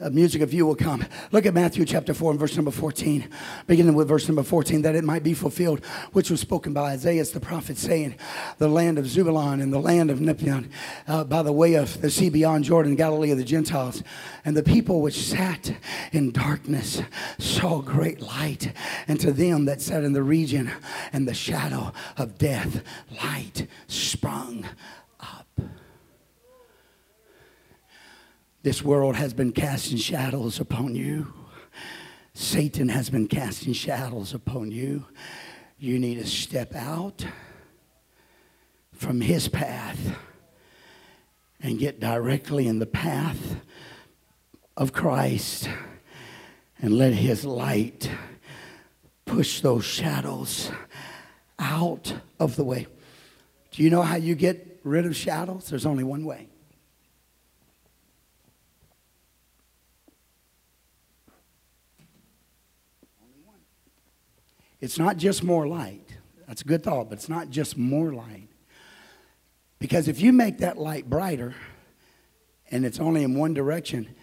uh, 0.00 0.10
music 0.10 0.42
if 0.42 0.52
you 0.52 0.66
will 0.66 0.74
come. 0.74 1.04
Look 1.30 1.46
at 1.46 1.54
Matthew 1.54 1.84
chapter 1.84 2.12
4 2.12 2.32
and 2.32 2.40
verse 2.40 2.56
number 2.56 2.72
14, 2.72 3.28
beginning 3.68 3.94
with 3.94 4.08
verse 4.08 4.26
number 4.26 4.42
14, 4.42 4.82
that 4.82 4.96
it 4.96 5.04
might 5.04 5.22
be 5.22 5.32
fulfilled, 5.32 5.84
which 6.10 6.28
was 6.28 6.40
spoken 6.40 6.72
by 6.72 6.90
Isaiah 6.90 7.24
the 7.24 7.38
prophet, 7.38 7.78
saying, 7.78 8.16
The 8.58 8.66
land 8.66 8.98
of 8.98 9.06
Zebulun 9.06 9.60
and 9.60 9.72
the 9.72 9.78
land 9.78 10.10
of 10.10 10.18
Nephion, 10.18 10.70
uh, 11.06 11.22
by 11.22 11.44
the 11.44 11.52
way 11.52 11.74
of 11.74 12.00
the 12.00 12.10
sea 12.10 12.30
beyond 12.30 12.64
Jordan, 12.64 12.96
Galilee 12.96 13.30
of 13.30 13.38
the 13.38 13.44
Gentiles. 13.44 14.02
And 14.44 14.56
the 14.56 14.64
people 14.64 15.02
which 15.02 15.22
sat 15.22 15.76
in 16.10 16.32
darkness 16.32 17.00
saw 17.38 17.80
great 17.80 18.20
light, 18.20 18.72
and 19.06 19.20
to 19.20 19.30
them 19.30 19.66
that 19.66 19.80
sat 19.80 20.02
in 20.02 20.14
the 20.14 20.24
region 20.24 20.72
and 21.12 21.28
the 21.28 21.34
shadow 21.34 21.92
of 22.16 22.38
death, 22.38 22.82
light 23.22 23.68
sprung 23.86 24.66
This 28.64 28.82
world 28.82 29.14
has 29.16 29.34
been 29.34 29.52
casting 29.52 29.98
shadows 29.98 30.58
upon 30.58 30.94
you. 30.94 31.34
Satan 32.32 32.88
has 32.88 33.10
been 33.10 33.28
casting 33.28 33.74
shadows 33.74 34.32
upon 34.32 34.70
you. 34.70 35.04
You 35.78 35.98
need 35.98 36.14
to 36.14 36.26
step 36.26 36.74
out 36.74 37.26
from 38.94 39.20
his 39.20 39.48
path 39.48 40.16
and 41.60 41.78
get 41.78 42.00
directly 42.00 42.66
in 42.66 42.78
the 42.78 42.86
path 42.86 43.56
of 44.78 44.94
Christ 44.94 45.68
and 46.80 46.96
let 46.96 47.12
his 47.12 47.44
light 47.44 48.10
push 49.26 49.60
those 49.60 49.84
shadows 49.84 50.70
out 51.58 52.14
of 52.40 52.56
the 52.56 52.64
way. 52.64 52.86
Do 53.72 53.82
you 53.82 53.90
know 53.90 54.00
how 54.00 54.16
you 54.16 54.34
get 54.34 54.80
rid 54.84 55.04
of 55.04 55.14
shadows? 55.14 55.68
There's 55.68 55.84
only 55.84 56.02
one 56.02 56.24
way. 56.24 56.48
It's 64.84 64.98
not 64.98 65.16
just 65.16 65.42
more 65.42 65.66
light. 65.66 66.14
That's 66.46 66.60
a 66.60 66.66
good 66.66 66.82
thought, 66.82 67.08
but 67.08 67.16
it's 67.16 67.30
not 67.30 67.48
just 67.48 67.78
more 67.78 68.12
light. 68.12 68.48
Because 69.78 70.08
if 70.08 70.20
you 70.20 70.30
make 70.30 70.58
that 70.58 70.76
light 70.76 71.08
brighter 71.08 71.54
and 72.70 72.84
it's 72.84 73.00
only 73.00 73.22
in 73.22 73.34
one 73.34 73.54
direction, 73.54 74.14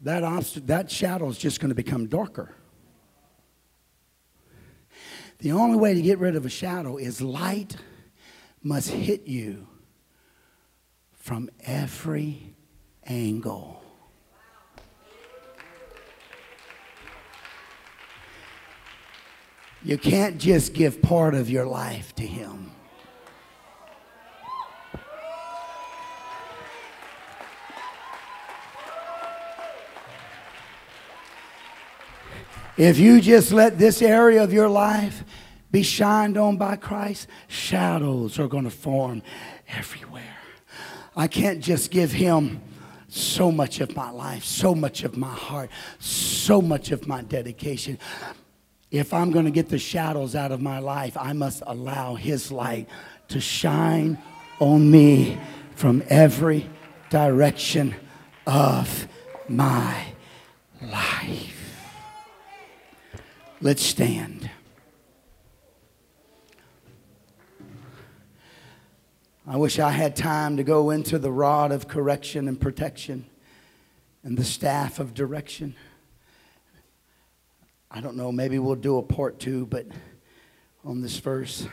that, 0.00 0.24
obst- 0.24 0.66
that 0.66 0.90
shadow 0.90 1.28
is 1.28 1.38
just 1.38 1.60
going 1.60 1.68
to 1.68 1.76
become 1.76 2.08
darker. 2.08 2.52
The 5.38 5.52
only 5.52 5.78
way 5.78 5.94
to 5.94 6.02
get 6.02 6.18
rid 6.18 6.34
of 6.34 6.44
a 6.44 6.50
shadow 6.50 6.96
is 6.96 7.22
light 7.22 7.76
must 8.64 8.90
hit 8.90 9.28
you 9.28 9.68
from 11.12 11.50
every 11.60 12.56
angle. 13.04 13.79
You 19.82 19.96
can't 19.96 20.38
just 20.38 20.74
give 20.74 21.00
part 21.00 21.34
of 21.34 21.48
your 21.48 21.64
life 21.64 22.14
to 22.16 22.26
Him. 22.26 22.72
If 32.76 32.98
you 32.98 33.20
just 33.20 33.52
let 33.52 33.78
this 33.78 34.00
area 34.00 34.42
of 34.42 34.52
your 34.52 34.68
life 34.68 35.24
be 35.70 35.82
shined 35.82 36.36
on 36.36 36.56
by 36.56 36.76
Christ, 36.76 37.28
shadows 37.48 38.38
are 38.38 38.48
going 38.48 38.64
to 38.64 38.70
form 38.70 39.22
everywhere. 39.68 40.36
I 41.16 41.26
can't 41.26 41.60
just 41.60 41.90
give 41.90 42.12
Him 42.12 42.60
so 43.08 43.50
much 43.50 43.80
of 43.80 43.94
my 43.96 44.10
life, 44.10 44.44
so 44.44 44.74
much 44.74 45.04
of 45.04 45.16
my 45.16 45.32
heart, 45.32 45.70
so 45.98 46.62
much 46.62 46.90
of 46.90 47.06
my 47.06 47.22
dedication. 47.22 47.98
If 48.90 49.14
I'm 49.14 49.30
going 49.30 49.44
to 49.44 49.50
get 49.50 49.68
the 49.68 49.78
shadows 49.78 50.34
out 50.34 50.50
of 50.50 50.60
my 50.60 50.80
life, 50.80 51.16
I 51.16 51.32
must 51.32 51.62
allow 51.66 52.16
His 52.16 52.50
light 52.50 52.88
to 53.28 53.40
shine 53.40 54.18
on 54.58 54.90
me 54.90 55.38
from 55.76 56.02
every 56.08 56.68
direction 57.08 57.94
of 58.46 59.08
my 59.48 60.06
life. 60.82 61.56
Let's 63.60 63.82
stand. 63.82 64.50
I 69.46 69.56
wish 69.56 69.78
I 69.78 69.90
had 69.90 70.16
time 70.16 70.56
to 70.56 70.64
go 70.64 70.90
into 70.90 71.18
the 71.18 71.32
rod 71.32 71.72
of 71.72 71.88
correction 71.88 72.48
and 72.48 72.60
protection 72.60 73.26
and 74.22 74.36
the 74.36 74.44
staff 74.44 74.98
of 74.98 75.14
direction. 75.14 75.74
I 77.90 78.00
don't 78.00 78.16
know, 78.16 78.30
maybe 78.30 78.58
we'll 78.58 78.76
do 78.76 78.98
a 78.98 79.02
part 79.02 79.40
two, 79.40 79.66
but 79.66 79.86
on 80.84 81.00
this 81.00 81.18
verse. 81.18 81.66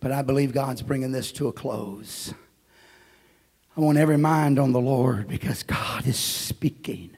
But 0.00 0.12
I 0.12 0.22
believe 0.22 0.52
God's 0.52 0.82
bringing 0.82 1.12
this 1.12 1.32
to 1.32 1.48
a 1.48 1.52
close. 1.52 2.34
I 3.76 3.80
want 3.80 3.98
every 3.98 4.18
mind 4.18 4.58
on 4.58 4.72
the 4.72 4.80
Lord 4.80 5.28
because 5.28 5.62
God 5.62 6.06
is 6.06 6.18
speaking 6.18 7.16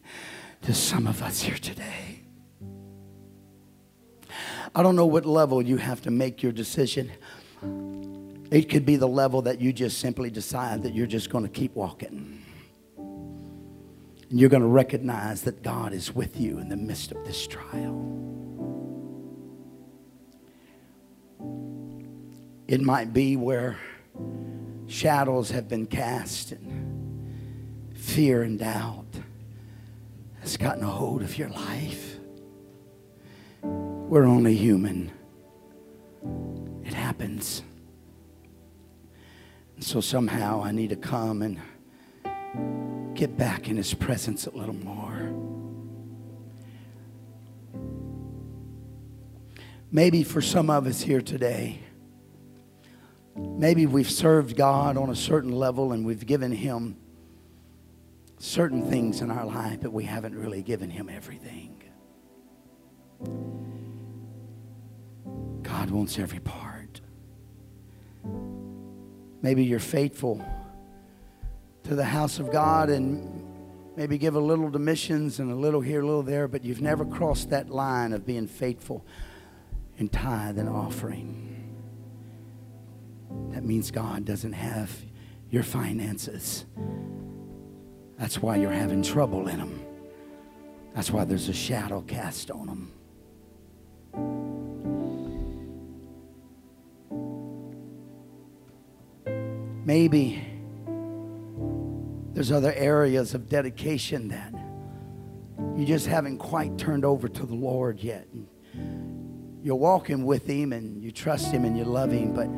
to 0.63 0.75
some 0.75 1.07
of 1.07 1.23
us 1.23 1.43
here 1.43 1.59
today. 1.59 2.23
I 4.75 4.83
don't 4.83 4.97
know 4.97 5.07
what 5.07 5.27
level 5.27 5.63
you 5.63 5.77
have 5.77 6.03
to 6.03 6.11
make 6.11 6.43
your 6.43 6.53
decision. 6.53 7.11
It 8.51 8.69
could 8.71 8.87
be 8.87 8.97
the 8.97 9.09
level 9.09 9.43
that 9.43 9.61
you 9.61 9.73
just 9.73 9.99
simply 9.99 10.31
decide 10.31 10.83
that 10.85 10.95
you're 10.95 11.07
just 11.07 11.31
going 11.31 11.45
to 11.45 11.51
keep 11.51 11.75
walking. 11.75 12.38
And 14.31 14.39
you're 14.39 14.51
going 14.51 14.63
to 14.63 14.69
recognize 14.69 15.43
that 15.43 15.63
God 15.63 15.93
is 15.93 16.15
with 16.15 16.39
you 16.39 16.59
in 16.59 16.69
the 16.69 16.77
midst 16.77 17.13
of 17.13 17.25
this 17.25 17.47
trial. 17.47 18.19
It 22.67 22.83
might 22.83 23.15
be 23.15 23.37
where 23.37 23.79
shadows 24.87 25.51
have 25.51 25.69
been 25.69 25.87
cast 25.87 26.53
and 26.53 27.95
fear 27.95 28.43
and 28.43 28.59
doubt 28.59 29.07
has 30.41 30.57
gotten 30.57 30.85
a 30.85 30.91
hold 30.91 31.23
of 31.23 31.39
your 31.39 31.49
life. 31.49 32.17
We're 33.63 34.25
only 34.25 34.55
human. 34.55 35.13
It 36.85 36.93
happens. 36.95 37.63
And 39.77 39.85
so 39.85 40.01
somehow 40.01 40.63
I 40.63 40.73
need 40.73 40.91
to 40.91 40.97
come 40.97 41.43
and 41.43 41.59
get 43.15 43.37
back 43.37 43.69
in 43.69 43.77
His 43.77 43.95
presence 43.95 44.47
a 44.47 44.51
little 44.51 44.75
more. 44.75 45.33
Maybe 49.91 50.23
for 50.23 50.41
some 50.41 50.71
of 50.71 50.87
us 50.87 51.01
here 51.01 51.21
today, 51.21 51.81
maybe 53.35 53.87
we've 53.87 54.11
served 54.11 54.57
God 54.57 54.97
on 54.97 55.11
a 55.11 55.17
certain 55.17 55.53
level 55.53 55.93
and 55.93 56.05
we've 56.05 56.27
given 56.27 56.53
Him 56.53 56.97
certain 58.39 58.89
things 58.89 59.21
in 59.21 59.31
our 59.31 59.47
life, 59.47 59.81
but 59.81 59.93
we 59.93 60.05
haven't 60.05 60.37
really 60.37 60.63
given 60.63 60.91
Him 60.91 61.09
everything. 61.09 61.83
God 65.63 65.91
wants 65.91 66.19
every 66.19 66.41
part. 66.41 67.01
Maybe 69.43 69.65
you're 69.65 69.79
faithful 69.79 70.45
to 71.89 71.95
the 71.95 72.05
house 72.05 72.39
of 72.39 72.53
God 72.53 72.91
and 72.91 73.97
maybe 73.97 74.19
give 74.19 74.35
a 74.35 74.41
little 74.41 74.71
to 74.71 74.79
missions 74.79 75.41
and 75.41 75.51
a 75.51 75.55
little 75.55 75.81
here, 75.81 76.03
a 76.03 76.07
little 76.07 76.23
there, 76.23 76.47
but 76.47 76.63
you've 76.63 76.83
never 76.83 77.07
crossed 77.07 77.49
that 77.49 77.71
line 77.71 78.13
of 78.13 78.27
being 78.27 78.47
faithful 78.47 79.07
in 79.97 80.11
tithe 80.11 80.59
and 80.59 80.69
offering. 80.69 81.75
That 83.53 83.65
means 83.65 83.91
God 83.91 84.27
doesn't 84.27 84.53
have 84.53 84.95
your 85.49 85.63
finances. 85.63 86.67
That's 88.19 88.43
why 88.43 88.57
you're 88.57 88.71
having 88.71 89.03
trouble 89.03 89.49
in 89.49 89.57
them. 89.57 89.83
That's 90.95 91.11
why 91.11 91.25
there's 91.25 91.49
a 91.49 91.55
shadow 91.55 92.03
cast 92.03 92.51
on 92.51 92.67
them. 92.67 92.93
Maybe 99.87 100.58
there's 102.39 102.53
other 102.53 102.73
areas 102.75 103.35
of 103.35 103.49
dedication 103.49 104.29
that 104.29 104.55
you 105.77 105.85
just 105.85 106.07
haven't 106.07 106.39
quite 106.39 106.79
turned 106.79 107.05
over 107.05 107.27
to 107.27 107.45
the 107.45 107.57
Lord 107.57 107.99
yet. 107.99 108.29
You're 109.65 109.75
walking 109.75 110.25
with 110.25 110.47
Him 110.47 110.73
and 110.73 111.03
you 111.03 111.11
trust 111.11 111.51
Him 111.51 111.65
and 111.65 111.77
you 111.77 111.83
love 111.83 112.13
Him, 112.13 112.35
but 112.35 112.49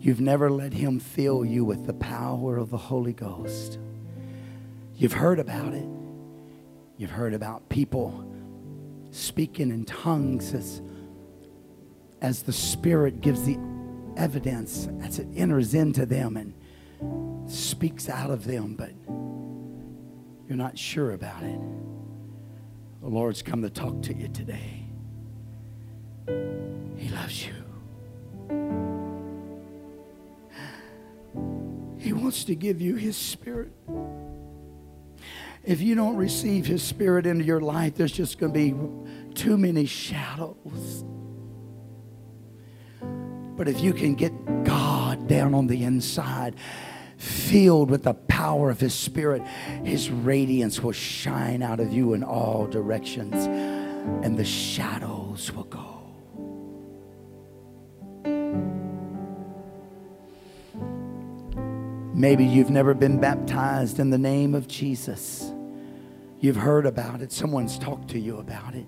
you've 0.00 0.20
never 0.20 0.48
let 0.48 0.72
Him 0.72 1.00
fill 1.00 1.44
you 1.44 1.64
with 1.64 1.88
the 1.88 1.92
power 1.94 2.56
of 2.56 2.70
the 2.70 2.76
Holy 2.76 3.12
Ghost. 3.12 3.80
You've 4.94 5.14
heard 5.14 5.40
about 5.40 5.74
it. 5.74 5.88
You've 6.98 7.10
heard 7.10 7.34
about 7.34 7.68
people 7.68 8.32
speaking 9.10 9.70
in 9.70 9.86
tongues 9.86 10.54
as, 10.54 10.80
as 12.20 12.44
the 12.44 12.52
Spirit 12.52 13.22
gives 13.22 13.44
the 13.44 13.58
evidence, 14.16 14.88
as 15.02 15.18
it 15.18 15.26
enters 15.34 15.74
into 15.74 16.06
them 16.06 16.36
and 16.36 16.54
speaks 17.52 18.08
out 18.08 18.30
of 18.30 18.44
them, 18.44 18.74
but 18.74 18.92
you're 20.48 20.56
not 20.56 20.78
sure 20.78 21.12
about 21.12 21.42
it. 21.42 21.60
The 23.00 23.08
Lord's 23.08 23.42
come 23.42 23.62
to 23.62 23.70
talk 23.70 24.02
to 24.02 24.14
you 24.14 24.28
today. 24.28 24.86
He 26.96 27.08
loves 27.08 27.46
you. 27.46 27.54
He 31.98 32.12
wants 32.12 32.44
to 32.44 32.54
give 32.54 32.80
you 32.80 32.96
His 32.96 33.16
Spirit. 33.16 33.72
If 35.64 35.80
you 35.80 35.94
don't 35.94 36.16
receive 36.16 36.66
His 36.66 36.82
Spirit 36.82 37.26
into 37.26 37.44
your 37.44 37.60
life, 37.60 37.94
there's 37.94 38.12
just 38.12 38.38
going 38.38 38.52
to 38.52 38.58
be 38.58 39.34
too 39.34 39.56
many 39.56 39.86
shadows. 39.86 41.04
But 43.56 43.68
if 43.68 43.80
you 43.80 43.92
can 43.92 44.14
get 44.14 44.32
God 44.64 45.28
down 45.28 45.54
on 45.54 45.66
the 45.66 45.84
inside, 45.84 46.56
filled 47.22 47.88
with 47.88 48.02
the 48.02 48.14
power 48.14 48.68
of 48.68 48.80
His 48.80 48.94
Spirit, 48.94 49.42
His 49.84 50.10
radiance 50.10 50.80
will 50.80 50.92
shine 50.92 51.62
out 51.62 51.78
of 51.78 51.92
you 51.92 52.14
in 52.14 52.24
all 52.24 52.66
directions, 52.66 53.34
and 54.24 54.36
the 54.36 54.44
shadows 54.44 55.52
will 55.52 55.64
go. 55.64 55.88
Maybe 62.14 62.44
you've 62.44 62.70
never 62.70 62.92
been 62.92 63.18
baptized 63.20 64.00
in 64.00 64.10
the 64.10 64.18
name 64.18 64.54
of 64.54 64.66
Jesus. 64.66 65.52
You've 66.40 66.56
heard 66.56 66.86
about 66.86 67.22
it. 67.22 67.32
Someone's 67.32 67.78
talked 67.78 68.08
to 68.10 68.18
you 68.18 68.38
about 68.38 68.74
it. 68.74 68.86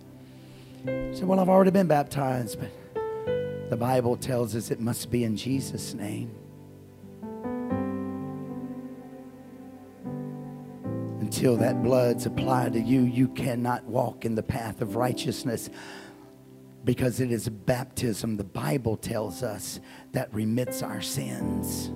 You 0.85 1.14
say, 1.14 1.24
Well, 1.24 1.39
I've 1.39 1.49
already 1.49 1.70
been 1.70 1.87
baptized, 1.87 2.59
but 2.59 2.70
the 3.70 3.76
Bible 3.76 4.16
tells 4.16 4.57
us 4.57 4.72
it 4.72 4.80
must 4.80 5.11
be 5.11 5.22
in 5.22 5.37
Jesus' 5.37 5.95
name. 5.95 6.35
Until 11.45 11.59
that 11.59 11.83
blood's 11.83 12.25
applied 12.25 12.73
to 12.73 12.81
you, 12.81 13.03
you 13.03 13.29
cannot 13.29 13.85
walk 13.85 14.25
in 14.25 14.35
the 14.35 14.43
path 14.43 14.81
of 14.81 14.97
righteousness 14.97 15.69
because 16.85 17.21
it 17.21 17.31
is 17.31 17.47
baptism, 17.51 18.39
the 18.39 18.45
Bible 18.45 18.97
tells 18.97 19.43
us, 19.43 19.79
that 20.13 20.33
remits 20.33 20.83
our 20.83 21.03
sins. 21.03 21.89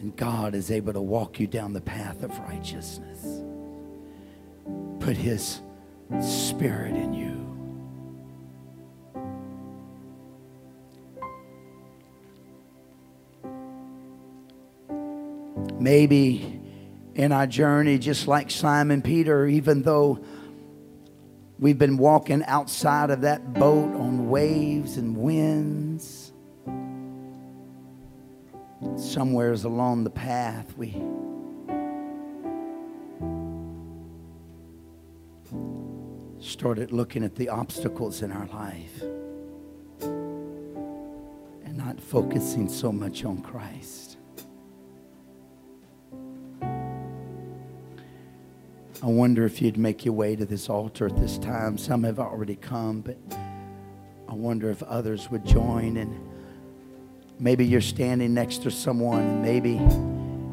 And 0.00 0.14
God 0.14 0.54
is 0.54 0.70
able 0.70 0.92
to 0.92 1.00
walk 1.00 1.40
you 1.40 1.46
down 1.46 1.72
the 1.72 1.80
path 1.80 2.22
of 2.22 2.38
righteousness. 2.40 3.42
Put 5.00 5.16
His 5.16 5.62
Spirit 6.20 6.96
in 6.96 7.14
you. 7.14 7.46
Maybe 15.80 16.60
in 17.16 17.32
our 17.32 17.46
journey, 17.46 17.98
just 17.98 18.28
like 18.28 18.50
Simon 18.50 19.00
Peter, 19.00 19.46
even 19.46 19.82
though 19.82 20.22
we've 21.58 21.78
been 21.78 21.96
walking 21.96 22.44
outside 22.44 23.08
of 23.10 23.22
that 23.22 23.54
boat 23.54 23.94
on 23.94 24.28
waves 24.28 24.98
and 24.98 25.16
winds 25.16 26.32
somewheres 28.96 29.64
along 29.64 30.04
the 30.04 30.10
path 30.10 30.76
we 30.76 30.90
started 36.38 36.92
looking 36.92 37.24
at 37.24 37.34
the 37.36 37.48
obstacles 37.48 38.20
in 38.20 38.30
our 38.30 38.46
life 38.48 39.00
and 41.64 41.74
not 41.74 41.98
focusing 41.98 42.68
so 42.68 42.92
much 42.92 43.24
on 43.24 43.40
Christ. 43.40 44.18
I 49.02 49.06
wonder 49.06 49.44
if 49.44 49.60
you'd 49.62 49.76
make 49.76 50.04
your 50.04 50.14
way 50.14 50.36
to 50.36 50.44
this 50.44 50.68
altar 50.68 51.06
at 51.06 51.16
this 51.16 51.38
time. 51.38 51.78
Some 51.78 52.04
have 52.04 52.18
already 52.18 52.56
come, 52.56 53.02
but 53.02 53.16
I 54.28 54.34
wonder 54.34 54.70
if 54.70 54.82
others 54.82 55.30
would 55.30 55.44
join 55.44 55.96
and 55.96 56.26
Maybe 57.38 57.66
you're 57.66 57.82
standing 57.82 58.32
next 58.32 58.62
to 58.62 58.70
someone, 58.70 59.20
and 59.20 59.42
maybe, 59.42 59.78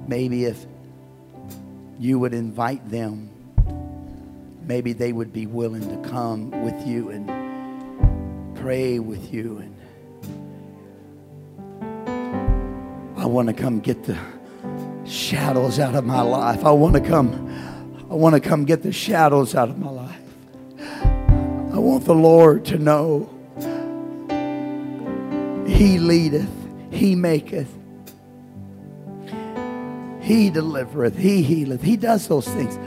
maybe 0.06 0.44
if 0.44 0.66
you 1.98 2.20
would 2.20 2.34
invite 2.34 2.90
them, 2.90 3.30
maybe 4.64 4.92
they 4.92 5.14
would 5.14 5.32
be 5.32 5.46
willing 5.46 5.88
to 5.88 6.10
come 6.10 6.52
with 6.62 6.86
you 6.86 7.10
and 7.10 8.58
pray 8.58 9.00
with 9.00 9.34
you. 9.34 9.60
And 9.60 9.74
I 13.18 13.26
want 13.28 13.48
to 13.48 13.54
come 13.54 13.80
get 13.80 14.04
the 14.04 14.18
shadows 15.06 15.80
out 15.80 15.96
of 15.96 16.04
my 16.04 16.22
life. 16.22 16.66
I 16.66 16.72
want 16.72 16.96
to 16.96 17.02
come. 17.02 17.43
I 18.14 18.16
want 18.16 18.36
to 18.36 18.40
come 18.40 18.64
get 18.64 18.84
the 18.84 18.94
shadows 18.94 19.56
out 19.56 19.70
of 19.70 19.78
my 19.78 19.90
life. 19.90 20.22
I 21.74 21.80
want 21.80 22.06
the 22.06 22.16
Lord 22.16 22.64
to 22.66 22.78
know 22.78 23.30
He 25.68 25.98
leadeth 25.98 26.50
he 26.94 27.16
maketh. 27.16 27.68
He 30.22 30.50
delivereth. 30.50 31.18
He 31.18 31.42
healeth. 31.42 31.82
He 31.82 31.98
does 31.98 32.28
those 32.28 32.48
things. 32.48 32.78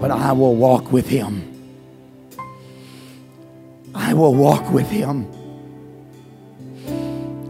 But 0.00 0.10
I 0.10 0.32
will 0.32 0.56
walk 0.56 0.92
with 0.92 1.08
him. 1.08 1.48
I 3.94 4.14
will 4.14 4.34
walk 4.34 4.70
with 4.72 4.88
him. 4.88 5.30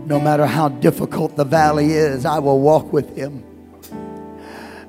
No 0.07 0.18
matter 0.18 0.47
how 0.47 0.68
difficult 0.68 1.36
the 1.36 1.45
valley 1.45 1.93
is, 1.93 2.24
I 2.24 2.38
will 2.40 2.61
walk 2.61 2.93
with 2.93 3.14
him. 3.14 3.45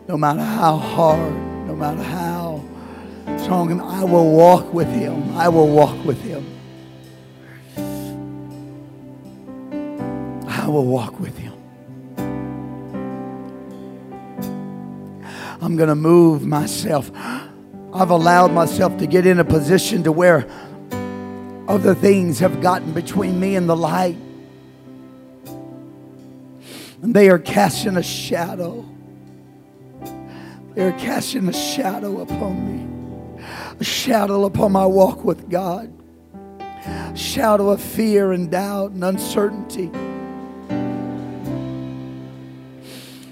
No 0.08 0.18
matter 0.18 0.42
how 0.42 0.78
hard, 0.78 1.34
no 1.68 1.76
matter 1.76 2.04
how 2.04 2.62
strong, 3.38 3.80
I 3.80 4.04
will 4.04 4.32
walk 4.32 4.74
with 4.74 4.90
him. 4.90 5.38
I 5.38 5.48
will 5.48 5.70
walk 5.70 6.04
with 6.06 6.22
him. 6.22 6.46
I 10.48 10.68
will 10.68 10.86
walk 10.86 11.20
with 11.20 11.38
him. 11.38 11.54
I'm 15.62 15.78
going 15.78 15.90
to 15.90 15.96
move 15.96 16.46
myself. 16.46 17.10
I've 17.16 18.10
allowed 18.10 18.52
myself 18.52 18.98
to 18.98 19.08
get 19.08 19.26
in 19.26 19.40
a 19.40 19.46
position 19.46 20.04
to 20.04 20.12
where 20.12 20.46
other 21.70 21.96
things 21.96 22.40
have 22.40 22.62
gotten 22.62 22.92
between 22.92 23.40
me 23.40 23.56
and 23.56 23.70
the 23.70 23.76
light. 23.76 24.18
And 27.02 27.14
they 27.14 27.30
are 27.30 27.40
casting 27.40 27.96
a 27.96 28.04
shadow. 28.04 28.86
You're 30.76 30.94
casting 30.94 31.48
a 31.48 31.54
shadow 31.54 32.22
upon 32.22 33.38
me, 33.38 33.44
a 33.80 33.84
shadow 33.84 34.46
upon 34.46 34.72
my 34.72 34.86
walk 34.86 35.24
with 35.24 35.48
God, 35.48 35.94
a 36.60 37.16
shadow 37.16 37.70
of 37.70 37.80
fear 37.80 38.32
and 38.32 38.50
doubt 38.50 38.92
and 38.92 39.04
uncertainty. 39.04 39.92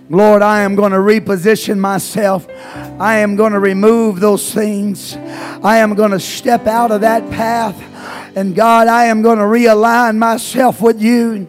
Lord, 0.08 0.42
I 0.44 0.62
am 0.62 0.76
going 0.76 0.92
to 0.92 1.00
reposition 1.00 1.80
myself. 1.80 2.48
I 3.00 3.20
am 3.20 3.36
going 3.36 3.54
to 3.54 3.60
remove 3.60 4.20
those 4.20 4.54
things. 4.54 5.16
I 5.16 5.78
am 5.78 5.96
going 5.96 6.12
to 6.12 6.20
step 6.20 6.68
out 6.68 6.92
of 6.92 7.02
that 7.02 7.28
path. 7.32 7.82
And 8.36 8.54
God, 8.54 8.88
I 8.88 9.06
am 9.06 9.24
going 9.24 9.40
to 9.40 9.46
realign 9.46 10.18
myself 10.18 10.80
with 10.82 11.02
you 11.02 11.48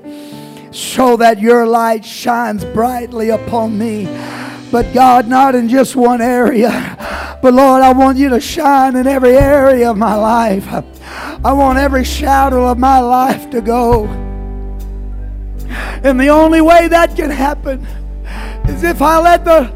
so 0.70 1.16
that 1.18 1.38
your 1.38 1.66
light 1.66 2.05
shines 2.05 2.64
brightly 2.64 3.28
upon 3.28 3.76
me. 3.76 4.07
But 4.73 4.95
God, 4.95 5.29
not 5.29 5.55
in 5.55 5.68
just 5.68 5.95
one 5.95 6.23
area. 6.23 6.97
But 7.43 7.53
Lord, 7.53 7.83
I 7.83 7.93
want 7.93 8.16
you 8.16 8.31
to 8.31 8.41
shine 8.41 8.97
in 8.97 9.07
every 9.07 9.37
area 9.37 9.91
of 9.91 9.99
my 9.99 10.14
life. 10.14 10.66
I 11.45 11.53
want 11.53 11.79
every 11.79 12.05
shadow 12.05 12.66
of 12.66 12.79
my 12.79 12.99
life 12.99 13.51
to 13.51 13.61
go. 13.61 14.07
And 16.03 16.18
the 16.18 16.29
only 16.29 16.62
way 16.62 16.89
that 16.89 17.14
can 17.14 17.29
happen 17.29 17.87
is 18.66 18.83
if 18.83 19.03
I 19.03 19.20
let 19.20 19.45
the 19.45 19.70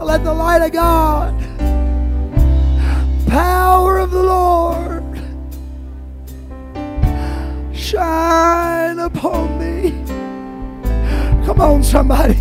I 0.00 0.04
let 0.04 0.24
the 0.24 0.34
light 0.34 0.62
of 0.62 0.72
God, 0.72 1.38
power 3.28 3.98
of 3.98 4.10
the 4.10 4.22
Lord, 4.22 5.04
shine 7.76 8.98
upon 8.98 9.58
me. 9.60 9.90
Come 11.46 11.60
on, 11.60 11.84
somebody. 11.84 12.38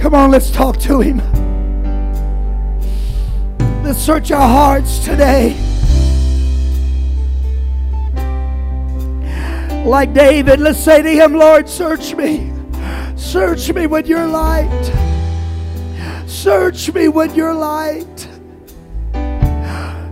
Come 0.00 0.14
on, 0.14 0.30
let's 0.30 0.50
talk 0.50 0.78
to 0.78 1.00
him. 1.00 1.18
Let's 3.82 3.98
search 3.98 4.30
our 4.30 4.48
hearts 4.48 5.04
today. 5.04 5.56
Like 9.84 10.12
David, 10.12 10.60
let's 10.60 10.78
say 10.78 11.02
to 11.02 11.10
him, 11.10 11.32
Lord, 11.34 11.68
search 11.68 12.14
me. 12.14 12.52
Search 13.16 13.72
me 13.72 13.86
with 13.86 14.06
your 14.06 14.26
light. 14.26 14.68
Search 16.26 16.92
me 16.92 17.08
with 17.08 17.34
your 17.34 17.54
light. 17.54 18.28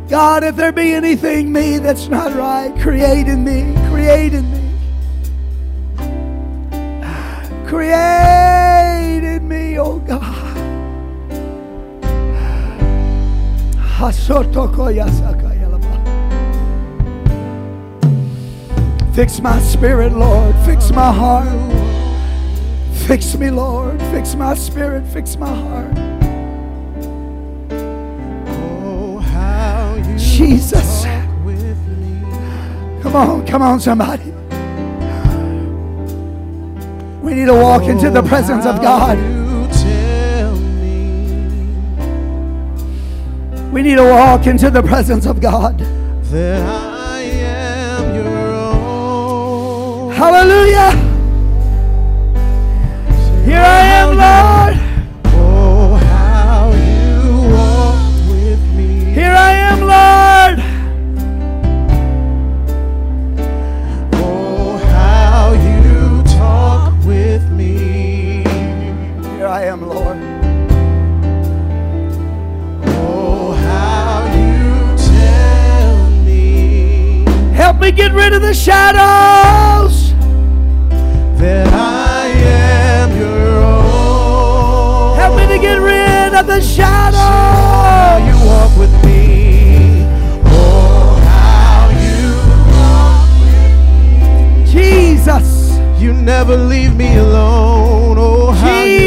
God, 0.09 0.45
if 0.45 0.57
there 0.57 0.73
be 0.73 0.95
anything 0.95 1.53
me 1.53 1.79
that's 1.79 2.09
not 2.09 2.35
right, 2.35 2.75
create 2.81 3.29
in 3.29 3.45
me. 3.45 3.75
Create 3.91 4.35
in 4.35 4.51
me. 4.51 4.56
Fix 19.17 19.41
my 19.41 19.59
spirit, 19.61 20.13
Lord. 20.13 20.55
Fix 20.65 20.91
my 20.91 21.13
heart. 21.13 21.47
Fix 23.07 23.37
me, 23.37 23.51
Lord. 23.51 24.01
Fix 24.11 24.35
my 24.35 24.55
spirit. 24.55 25.07
Fix 25.07 25.37
my 25.37 25.47
heart. 25.47 25.93
Oh, 28.49 29.19
how 29.19 29.95
you 29.95 30.19
Jesus. 30.19 31.05
Come 33.03 33.15
on, 33.15 33.47
come 33.47 33.63
on, 33.63 33.79
somebody. 33.79 34.33
We 37.23 37.35
need 37.35 37.47
to 37.47 37.55
walk 37.55 37.83
oh, 37.85 37.91
into 37.91 38.11
the 38.11 38.23
oh, 38.23 38.29
presence 38.29 38.67
of 38.67 38.83
God. 38.83 39.36
We 43.77 43.83
need 43.83 43.97
to 43.97 44.05
walk 44.05 44.47
into 44.47 44.71
the 44.71 44.83
presence 44.83 45.27
of 45.27 45.39
God. 45.39 45.79
Hallelujah. 50.15 50.93
Here 53.45 53.59
I 53.59 53.81
am, 54.01 54.17
Lord. 54.17 54.46
Me 77.87 77.93
get 77.93 78.13
rid 78.13 78.33
of 78.33 78.43
the 78.43 78.53
shadows. 78.53 80.11
That 81.39 81.69
I 81.73 82.27
am 82.27 83.17
your 83.17 83.63
own. 83.63 85.17
Help 85.17 85.37
me 85.37 85.47
to 85.47 85.59
get 85.61 85.77
rid 85.77 86.35
of 86.35 86.49
the 86.49 86.61
shadow. 86.61 87.17
How 87.17 88.17
you 88.29 88.37
walk 88.45 88.77
with 88.77 88.93
me. 89.05 90.05
Oh, 90.47 91.15
how 91.31 91.91
you 92.07 92.27
walk 92.75 93.29
with 93.43 94.65
me. 94.65 94.73
Jesus. 94.73 95.79
You 96.01 96.13
never 96.13 96.57
leave 96.57 96.97
me 96.97 97.17
alone. 97.19 98.17
Oh, 98.19 98.51
how 98.51 98.83
Jesus. 98.83 99.06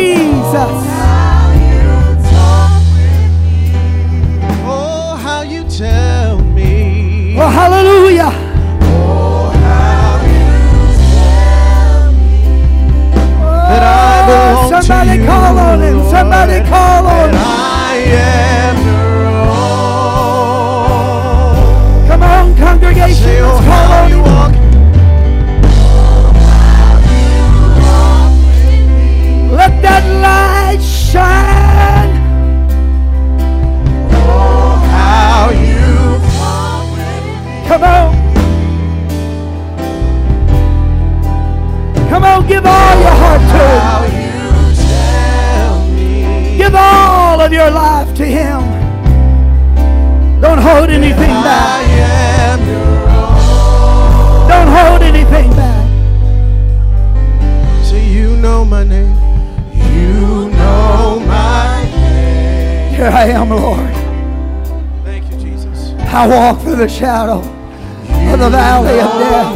The 66.80 66.88
shadow 66.88 67.42
you 67.42 68.34
of 68.34 68.40
the 68.40 68.50
valley 68.50 69.00
of 69.02 69.12
death. 69.20 69.56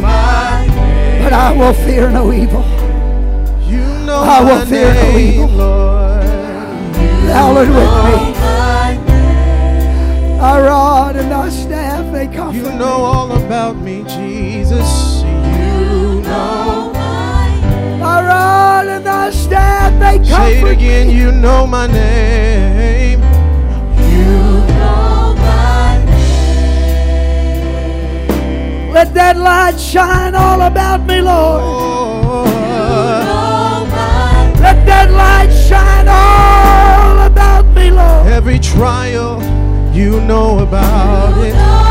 But 1.22 1.32
I 1.32 1.56
will 1.56 1.72
fear 1.72 2.10
no 2.10 2.30
evil. 2.34 2.62
You 3.66 3.80
know 4.04 4.18
I 4.22 4.44
will 4.44 4.66
fear 4.66 4.92
name, 4.92 5.12
no 5.12 5.18
evil. 5.18 5.56
Lord. 5.56 6.24
Hallowed 7.32 7.68
with 7.68 7.92
me. 8.04 8.34
Our 10.38 10.64
rod 10.64 11.16
and 11.16 11.32
our 11.32 11.50
staff, 11.50 12.12
they 12.12 12.26
comfort 12.28 12.56
You 12.58 12.64
know 12.78 12.98
me. 12.98 13.04
all 13.04 13.32
about 13.42 13.76
me, 13.76 14.02
Jesus. 14.02 15.22
You 15.22 16.20
know 16.20 16.92
Our 18.04 18.22
rod 18.24 18.86
and 18.86 19.06
our 19.08 19.32
staff, 19.32 19.98
they 19.98 20.18
comfort 20.18 20.34
Say 20.36 20.60
it 20.60 20.68
again, 20.76 21.06
me. 21.08 21.14
you 21.16 21.32
know 21.32 21.66
my 21.66 21.86
name. 21.86 22.93
light 29.64 29.80
shine 29.80 30.34
all 30.34 30.60
about 30.60 31.06
me, 31.06 31.22
Lord. 31.22 31.64
Let 34.60 34.78
that 34.90 35.10
light 35.10 35.50
shine 35.68 36.06
all 36.06 37.26
about 37.26 37.64
me, 37.74 37.90
Lord. 37.90 38.26
Every 38.26 38.58
trial 38.58 39.42
you 39.94 40.20
know 40.20 40.58
about 40.58 41.36
you 41.38 41.44
it. 41.44 41.54
Know 41.54 41.82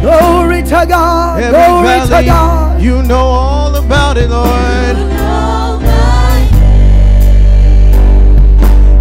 Glory 0.00 0.62
to 0.62 0.86
God. 0.88 1.42
Every 1.42 1.50
Glory 1.50 1.86
valley, 1.86 2.24
to 2.24 2.30
God. 2.30 2.80
You 2.80 3.02
know 3.02 3.26
all 3.44 3.74
about 3.76 4.16
it, 4.16 4.30
Lord. 4.30 4.96
You 4.96 5.04
know 5.04 5.30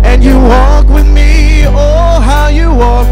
and 0.04 0.24
you 0.24 0.36
walk 0.36 0.88
with 0.88 1.08
me. 1.08 1.64
Oh, 1.68 2.20
how 2.20 2.48
you 2.50 2.70
walk 2.74 3.08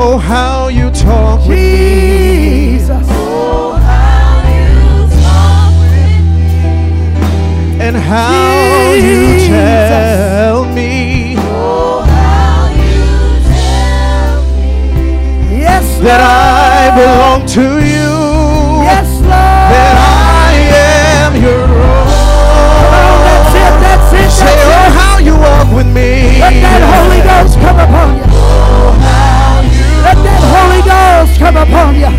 Oh, 0.00 0.16
how 0.16 0.68
you 0.68 0.90
talk 0.90 1.40
with 1.40 1.58
me. 1.58 2.78
Oh, 3.10 3.72
how 3.74 4.46
you 4.46 5.08
talk 5.10 5.74
with 5.80 6.22
me. 6.36 7.82
And 7.82 7.96
how 7.96 8.92
Jesus. 8.94 9.42
you 9.42 9.48
tell 9.48 10.64
me. 10.66 11.34
Oh, 11.38 12.02
how 12.06 12.70
you 12.78 13.42
tell 13.50 14.38
me. 14.54 15.58
Yes, 15.58 15.84
Lord. 15.96 16.06
That 16.06 16.20
I 16.22 16.94
belong 16.94 17.40
to 17.58 17.66
you. 17.82 18.14
Yes, 18.86 19.10
Lord. 19.18 19.66
That 19.74 19.96
I 19.98 20.54
am 21.26 21.34
your 21.42 21.64
own. 21.66 22.06
Oh, 22.94 23.18
that's 23.26 23.50
it, 23.50 23.74
that's 23.82 24.12
it. 24.12 24.22
That's 24.22 24.34
Say, 24.38 24.46
it. 24.46 24.62
oh, 24.62 24.90
how 24.94 25.18
you 25.18 25.34
walk 25.34 25.68
with 25.74 25.88
me. 25.92 26.38
Let 26.38 26.54
that 26.62 26.82
Holy 26.86 27.20
Ghost 27.26 27.58
come 27.58 27.80
upon 27.80 28.16
you. 28.18 28.27
Let 30.02 30.16
that 30.24 30.42
Holy 30.54 30.82
Ghost 30.86 31.38
come 31.38 31.56
upon 31.56 31.94
you. 31.94 32.12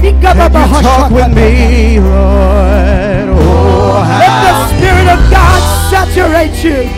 Can 0.00 0.14
you 0.20 0.48
talk 0.82 1.10
with 1.10 1.34
me, 1.34 1.98
Lord? 2.00 3.28
Oh, 3.34 4.04
Let 4.20 4.34
the 4.46 4.54
Spirit 4.76 5.08
of 5.08 5.20
God 5.30 5.60
saturate 5.90 6.56
you. 6.64 6.88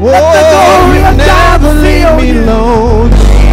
Let 0.00 0.22
the 0.34 0.42
oh, 0.44 0.52
glory 0.54 1.00
oh, 1.02 1.10
of 1.10 1.16
God 1.18 1.60
fill 1.82 2.20
you. 2.24 2.44
tell 2.44 2.98
me 2.98 3.48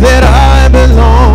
That 0.00 0.24
I 0.24 0.68
belong. 0.68 1.27